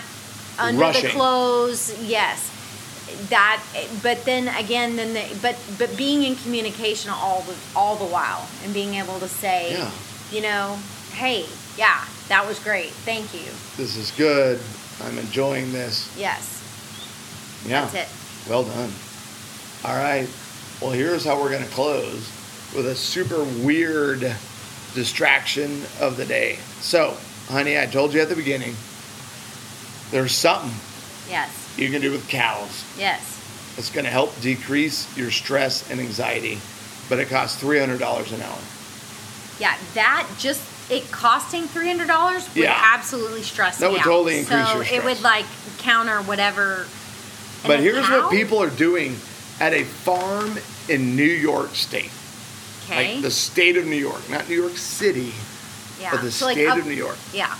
under 0.59 0.81
Rushing. 0.81 1.03
the 1.05 1.09
clothes. 1.11 1.95
Yes, 2.03 2.49
that. 3.29 3.62
But 4.03 4.25
then 4.25 4.49
again, 4.49 4.97
then 4.97 5.14
the, 5.14 5.38
but 5.42 5.57
but 5.79 5.97
being 5.97 6.23
in 6.23 6.37
communication 6.37 7.11
all 7.11 7.42
the 7.42 7.55
all 7.75 7.97
the 7.97 8.05
while 8.05 8.49
and 8.64 8.73
being 8.75 8.95
able 8.95 9.19
to 9.21 9.29
say, 9.29 9.73
Yeah. 9.73 9.90
you 10.31 10.42
know, 10.42 10.79
hey, 11.12 11.47
yeah, 11.77 12.05
that 12.29 12.47
was 12.47 12.59
great. 12.59 12.90
Thank 12.90 13.33
you. 13.35 13.51
This 13.77 13.97
is 13.97 14.11
good. 14.12 14.61
I'm 15.05 15.19
enjoying 15.19 15.73
this. 15.73 16.11
Yes, 16.16 16.62
Yeah. 17.66 17.85
that's 17.87 17.95
it. 17.95 18.51
Well 18.51 18.64
done. 18.64 18.90
All 19.85 19.95
right. 19.97 20.29
Well, 20.81 20.90
here's 20.90 21.25
how 21.25 21.40
we're 21.40 21.51
going 21.51 21.64
to 21.64 21.71
close 21.71 22.31
with 22.75 22.87
a 22.87 22.95
super 22.95 23.45
weird 23.45 24.21
distraction 24.95 25.83
of 26.01 26.16
the 26.16 26.25
day. 26.25 26.59
So, 26.81 27.16
honey, 27.49 27.79
I 27.79 27.87
told 27.87 28.12
you 28.14 28.21
at 28.21 28.29
the 28.29 28.37
beginning, 28.37 28.75
there's 30.11 30.33
something 30.33 30.71
Yes, 31.29 31.75
you 31.77 31.91
can 31.91 32.01
do 32.01 32.12
with 32.12 32.29
cows. 32.29 32.85
yes. 32.99 33.33
It's 33.79 33.91
going 33.91 34.05
to 34.07 34.11
help 34.11 34.39
decrease 34.41 35.07
your 35.19 35.31
stress 35.31 35.91
and 35.91 36.01
anxiety, 36.01 36.59
but 37.11 37.19
it 37.19 37.29
costs 37.29 37.62
$300 37.62 38.33
an 38.33 38.41
hour. 38.41 38.59
Yeah, 39.59 39.77
that 39.95 40.27
just 40.39 40.62
it 40.91 41.11
costing 41.11 41.65
three 41.67 41.89
hundred 41.89 42.07
dollars 42.07 42.47
would 42.55 42.62
Yeah. 42.65 42.81
absolutely 42.95 43.43
stress 43.43 43.79
That 43.79 43.87
me 43.89 43.93
would 43.93 44.01
out. 44.01 44.05
totally 44.05 44.39
increase 44.39 44.67
so 44.69 44.75
your 44.81 44.85
it 44.85 45.05
would 45.05 45.21
like 45.23 45.45
counter 45.79 46.23
whatever. 46.23 46.87
But 47.67 47.81
here's 47.81 48.07
cow? 48.07 48.23
what 48.23 48.31
people 48.31 48.62
are 48.62 48.71
doing 48.71 49.17
at 49.61 49.73
a 49.75 49.83
farm 49.85 50.59
in 50.89 51.17
New 51.17 51.25
York 51.25 51.75
State. 51.75 52.11
Okay. 52.85 53.15
Like 53.15 53.23
the 53.23 53.31
state 53.33 53.77
of 53.77 53.85
New 53.87 53.97
York, 53.97 54.29
not 54.31 54.49
New 54.49 54.55
York 54.61 54.77
City, 54.77 55.35
yeah. 56.01 56.12
but 56.12 56.23
the 56.23 56.31
So, 56.31 56.47
like, 56.47 56.55
state 56.55 56.69
up- 56.69 56.79
of 56.79 56.87
New 56.87 56.93
York. 56.95 57.19
Yeah. 57.35 57.55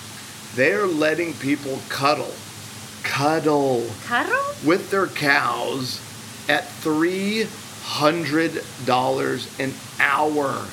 They're 0.55 0.87
letting 0.87 1.35
people 1.35 1.81
cuddle, 1.89 2.33
cuddle 3.11 3.87
Cuddle? 4.05 4.37
with 4.65 4.91
their 4.91 5.07
cows 5.07 6.01
at 6.49 6.67
three 6.69 7.47
hundred 7.83 8.63
dollars 8.85 9.49
an 9.61 9.73
hour. 10.01 10.67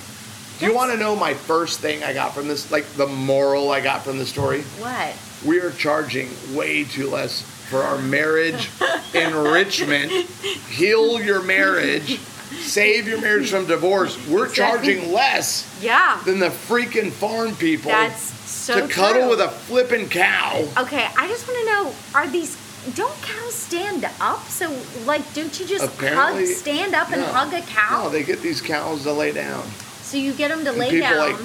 Do 0.60 0.65
you 0.65 0.74
want 0.76 0.91
to 0.91 0.98
know 0.98 1.15
my 1.15 1.34
first 1.34 1.80
thing 1.80 2.04
I 2.04 2.13
got 2.13 2.34
from 2.34 2.48
this? 2.48 2.72
Like 2.72 2.86
the 2.93 3.08
moral 3.08 3.72
I 3.72 3.82
got 3.82 4.04
from 4.04 4.17
the 4.17 4.26
story? 4.26 4.62
What? 4.80 5.13
We 5.46 5.60
are 5.60 5.72
charging 5.72 6.30
way 6.56 6.84
too 6.86 7.10
less 7.10 7.41
for 7.69 7.82
our 7.84 7.98
marriage 8.00 8.69
enrichment. 9.13 10.12
Heal 10.12 11.22
your 11.22 11.41
marriage, 11.43 12.17
save 12.19 13.08
your 13.08 13.19
marriage 13.22 13.50
from 13.52 13.65
divorce. 13.67 14.15
We're 14.28 14.46
Exactly. 14.48 14.96
charging 14.96 15.13
less 15.13 15.67
Yeah. 15.82 16.19
than 16.26 16.39
the 16.39 16.50
freaking 16.50 17.12
farm 17.12 17.56
people 17.56 17.91
That's 17.91 18.32
so 18.54 18.88
to 18.88 18.94
cuddle 18.94 19.22
true. 19.24 19.30
with 19.32 19.42
a 19.42 19.50
flippin' 19.50 20.10
cow. 20.10 20.63
Okay, 20.78 21.08
I 21.18 21.28
just 21.28 21.48
want 21.48 21.60
to 21.60 21.66
know: 21.66 21.94
Are 22.16 22.28
these? 22.28 22.58
Don't 22.96 23.16
cows 23.22 23.54
stand 23.54 24.06
up? 24.20 24.46
So, 24.50 24.70
like, 25.06 25.22
don't 25.34 25.58
you 25.60 25.66
just 25.66 25.86
Apparently- 25.86 26.46
hug, 26.48 26.54
stand 26.56 26.94
up, 26.94 27.12
and 27.12 27.22
No. 27.22 27.28
hug 27.28 27.54
a 27.54 27.62
cow? 27.62 28.04
No, 28.04 28.10
they 28.10 28.24
get 28.24 28.42
these 28.42 28.62
cows 28.62 29.04
to 29.04 29.13
lay 29.13 29.32
down. 29.32 29.63
so 30.02 30.18
you 30.18 30.34
get 30.34 30.50
them 30.50 30.63
to 30.66 30.72
And 30.72 30.78
lay 30.80 30.89
people 30.92 31.08
down. 31.10 31.32
like 31.32 31.42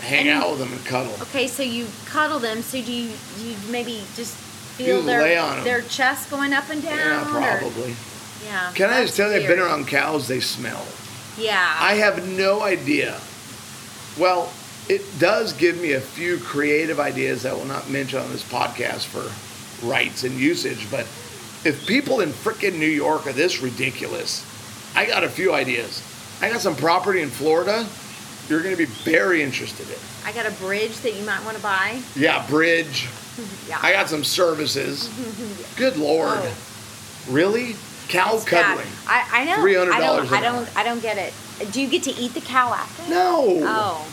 hang 0.00 0.28
and- 0.28 0.42
out 0.42 0.50
with 0.50 0.60
them 0.60 0.72
and 0.72 0.84
cuddle. 0.86 1.12
Okay, 1.22 1.46
so 1.46 1.62
you 1.62 1.86
cuddle 2.06 2.38
them. 2.38 2.62
So 2.62 2.80
do 2.80 2.90
you, 2.90 3.10
you 3.38 3.54
maybe 3.68 4.02
just 4.16 4.34
feel 4.34 4.96
just 4.96 5.06
their 5.06 5.20
lay 5.22 5.36
on 5.36 5.58
'em. 5.58 5.64
their 5.64 5.82
chest 5.82 6.30
going 6.30 6.52
up 6.54 6.70
and 6.70 6.82
down? 6.82 6.96
Yeah, 6.96 7.36
or- 7.36 7.58
probably. 7.58 7.94
yeah. 8.46 8.70
Can 8.74 8.88
I 8.90 9.02
just 9.02 9.14
tell 9.16 9.30
you, 9.30 9.40
I've 9.40 9.46
been 9.46 9.58
around 9.60 9.88
cows, 9.88 10.26
they 10.26 10.40
smell. 10.40 10.86
Yeah. 11.36 11.76
I 11.78 11.94
have 11.96 12.26
no 12.26 12.62
idea. 12.62 13.20
Well, 14.16 14.50
it 14.88 15.02
does 15.18 15.52
give 15.52 15.80
me 15.80 15.92
a 15.92 16.00
few 16.00 16.38
creative 16.38 16.98
ideas 16.98 17.42
that 17.42 17.56
will 17.56 17.66
not 17.66 17.88
mention 17.90 18.18
on 18.18 18.30
this 18.30 18.42
podcast 18.42 19.04
for 19.04 19.86
rights 19.86 20.24
and 20.24 20.34
usage, 20.34 20.90
but 20.90 21.06
if 21.64 21.84
people 21.86 22.20
in 22.20 22.30
frickin' 22.30 22.78
New 22.78 22.86
York 22.86 23.26
are 23.26 23.32
this 23.32 23.60
ridiculous, 23.60 24.44
I 24.94 25.06
got 25.06 25.24
a 25.24 25.28
few 25.28 25.52
ideas. 25.52 26.02
I 26.40 26.50
got 26.50 26.60
some 26.60 26.76
property 26.76 27.20
in 27.20 27.30
Florida 27.30 27.86
you're 28.48 28.62
going 28.62 28.74
to 28.74 28.78
be 28.78 28.86
very 28.86 29.42
interested 29.42 29.88
in. 29.88 29.98
I 30.24 30.32
got 30.32 30.46
a 30.46 30.50
bridge 30.62 30.96
that 31.00 31.14
you 31.14 31.24
might 31.24 31.44
want 31.44 31.56
to 31.56 31.62
buy. 31.62 32.00
Yeah, 32.16 32.46
bridge. 32.48 33.08
Yeah. 33.68 33.78
I 33.80 33.92
got 33.92 34.08
some 34.08 34.24
services. 34.24 35.08
Good 35.76 35.96
lord. 35.96 36.32
Oh. 36.32 36.56
Really? 37.30 37.76
Cow 38.08 38.36
bad. 38.38 38.46
cuddling? 38.48 38.86
I, 39.06 39.28
I 39.30 39.44
know. 39.44 39.58
$300 39.58 39.92
I 39.92 40.00
don't. 40.00 40.32
I 40.32 40.40
don't. 40.40 40.76
I 40.78 40.82
don't 40.82 41.00
get 41.00 41.18
it. 41.18 41.32
Do 41.72 41.80
you 41.80 41.86
get 41.86 42.02
to 42.02 42.10
eat 42.10 42.34
the 42.34 42.40
cow 42.40 42.72
after? 42.74 43.08
No. 43.08 43.60
Oh. 43.62 44.04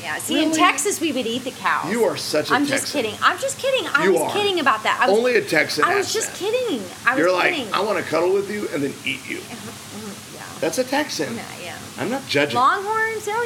Yeah. 0.00 0.18
See, 0.18 0.42
in 0.42 0.52
Texas, 0.52 1.00
we 1.00 1.12
would 1.12 1.26
eat 1.26 1.44
the 1.44 1.50
cow. 1.50 1.88
You 1.90 2.04
are 2.04 2.16
such 2.16 2.50
a 2.50 2.54
I'm 2.54 2.66
Texan. 2.66 2.78
just 2.78 2.92
kidding. 2.92 3.14
I'm 3.22 3.38
just 3.38 3.58
kidding. 3.58 3.86
I 3.94 4.04
You 4.04 4.12
was 4.12 4.22
are. 4.22 4.32
kidding 4.32 4.60
about 4.60 4.82
that. 4.84 5.00
I 5.02 5.08
was, 5.10 5.18
Only 5.18 5.36
a 5.36 5.42
Texan 5.44 5.84
I 5.84 5.96
was 5.96 6.12
just 6.12 6.30
that. 6.30 6.38
kidding. 6.38 6.82
I 7.06 7.14
was 7.14 7.18
You're 7.18 7.32
like. 7.32 7.54
I 7.74 7.80
want 7.82 7.98
to 7.98 8.04
cuddle 8.04 8.32
with 8.32 8.50
you 8.50 8.68
and 8.72 8.82
then 8.82 8.94
eat 9.04 9.28
you. 9.28 9.38
yeah. 10.34 10.42
That's 10.60 10.78
a 10.78 10.84
Texan. 10.84 11.34
Yeah. 11.34 11.42
yeah. 11.62 11.78
I'm 11.98 12.10
not 12.10 12.26
judging. 12.28 12.54
Longhorns. 12.56 13.26
Oh 13.28 13.42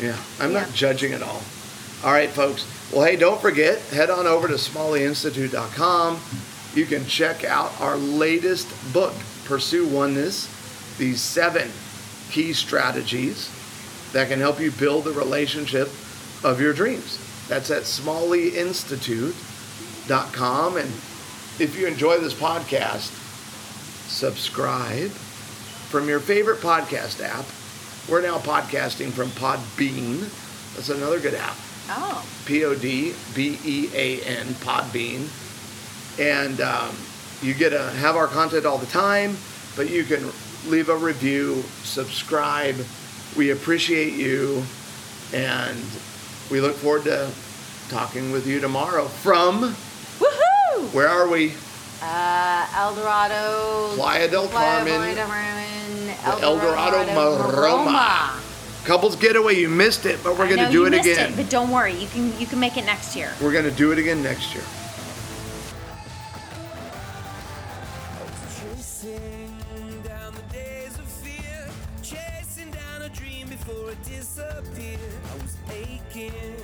yeah. 0.00 0.08
Yeah, 0.08 0.16
I'm 0.40 0.52
Yeah. 0.52 0.60
not 0.60 0.72
judging 0.74 1.12
at 1.12 1.22
all. 1.22 1.42
All 2.04 2.12
right, 2.12 2.28
folks. 2.30 2.66
Well, 2.92 3.04
hey, 3.06 3.16
don't 3.16 3.40
forget, 3.40 3.78
head 3.90 4.10
on 4.10 4.26
over 4.26 4.48
to 4.48 4.54
smalleyinstitute.com. 4.54 6.18
You 6.74 6.84
can 6.86 7.06
check 7.06 7.44
out 7.44 7.78
our 7.80 7.96
latest 7.96 8.68
book, 8.92 9.14
Pursue 9.44 9.86
Oneness, 9.86 10.48
these 10.98 11.20
seven 11.20 11.70
key 12.30 12.52
strategies 12.52 13.50
that 14.12 14.28
can 14.28 14.38
help 14.38 14.60
you 14.60 14.70
build 14.70 15.04
the 15.04 15.12
relationship 15.12 15.88
of 16.44 16.60
your 16.60 16.72
dreams. 16.72 17.18
That's 17.48 17.70
at 17.70 17.82
smalleyinstitute.com. 17.82 20.76
And 20.76 20.88
if 21.58 21.76
you 21.78 21.86
enjoy 21.86 22.18
this 22.18 22.34
podcast, 22.34 23.10
subscribe 24.08 25.10
from 25.10 26.08
your 26.08 26.20
favorite 26.20 26.60
podcast 26.60 27.22
app. 27.22 27.44
We're 28.08 28.22
now 28.22 28.38
podcasting 28.38 29.12
from 29.12 29.28
Podbean. 29.28 30.20
That's 30.74 30.88
another 30.88 31.20
good 31.20 31.34
app. 31.34 31.56
Oh. 31.88 32.26
P 32.46 32.64
O 32.64 32.74
D 32.74 33.14
B 33.34 33.58
E 33.64 33.90
A 33.94 34.20
N, 34.22 34.46
Podbean. 34.54 35.28
And 36.18 36.60
um, 36.60 36.96
you 37.42 37.54
get 37.54 37.70
to 37.70 37.82
have 37.82 38.16
our 38.16 38.26
content 38.26 38.66
all 38.66 38.78
the 38.78 38.86
time, 38.86 39.36
but 39.76 39.88
you 39.90 40.02
can 40.04 40.32
leave 40.66 40.88
a 40.88 40.96
review, 40.96 41.62
subscribe. 41.82 42.76
We 43.36 43.50
appreciate 43.50 44.12
you, 44.12 44.62
and 45.32 45.78
we 46.50 46.60
look 46.60 46.74
forward 46.76 47.04
to 47.04 47.30
talking 47.88 48.30
with 48.30 48.46
you 48.46 48.60
tomorrow 48.60 49.06
from 49.06 49.74
Woohoo! 50.18 50.92
where 50.94 51.08
are 51.08 51.28
we? 51.28 51.54
Uh, 52.02 52.66
El 52.76 52.94
Dorado. 52.94 53.92
Playa 53.94 54.28
del 54.28 54.48
Playa 54.48 54.84
Carmen. 54.84 55.14
del 55.14 55.26
Carmen, 55.26 56.06
The 56.06 56.42
El 56.42 56.58
Dorado 56.58 57.04
Maroma. 57.06 58.38
Couples 58.84 59.14
getaway, 59.16 59.54
you 59.54 59.68
missed 59.68 60.06
it, 60.06 60.22
but 60.24 60.36
we're 60.36 60.48
going 60.48 60.58
to 60.58 60.66
do 60.66 60.80
you 60.80 60.86
it 60.86 60.90
missed 60.90 61.08
again. 61.08 61.32
but 61.36 61.48
don't 61.48 61.70
worry, 61.70 61.94
you 61.94 62.08
can 62.08 62.38
you 62.38 62.46
can 62.46 62.58
make 62.58 62.76
it 62.76 62.84
next 62.84 63.14
year. 63.14 63.32
We're 63.40 63.52
going 63.52 63.64
to 63.64 63.70
do 63.70 63.92
it 63.92 63.98
again 63.98 64.22
next 64.22 64.54
year. 64.54 64.64
Aching 76.12 76.56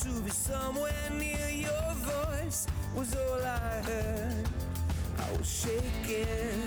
to 0.00 0.20
be 0.20 0.30
somewhere 0.30 0.92
near 1.12 1.48
your 1.50 1.92
voice, 1.94 2.66
was 2.94 3.14
all 3.14 3.42
I 3.42 3.82
heard. 3.84 4.48
I 5.18 5.36
was 5.36 5.48
shaking 5.48 6.60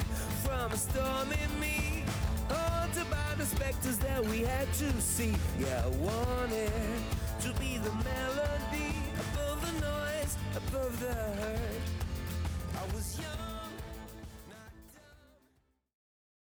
from 0.43 0.71
a 0.71 0.77
storm 0.77 1.29
in 1.31 1.59
me, 1.59 2.03
haunted 2.49 3.09
by 3.09 3.35
the 3.37 3.45
specters 3.45 3.97
that 3.99 4.23
we 4.25 4.41
had 4.41 4.71
to 4.73 5.01
see. 5.01 5.33
Yeah, 5.59 5.83
I 5.85 5.89
wanted 5.97 6.71
to 7.41 7.53
be 7.59 7.77
the 7.77 7.91
melody 7.91 8.93
above 9.31 9.61
the 9.61 9.81
noise, 9.81 10.37
above 10.55 10.99
the 10.99 11.13
hurt. 11.13 11.81
I 12.75 12.95
was 12.95 13.19
young. 13.19 13.48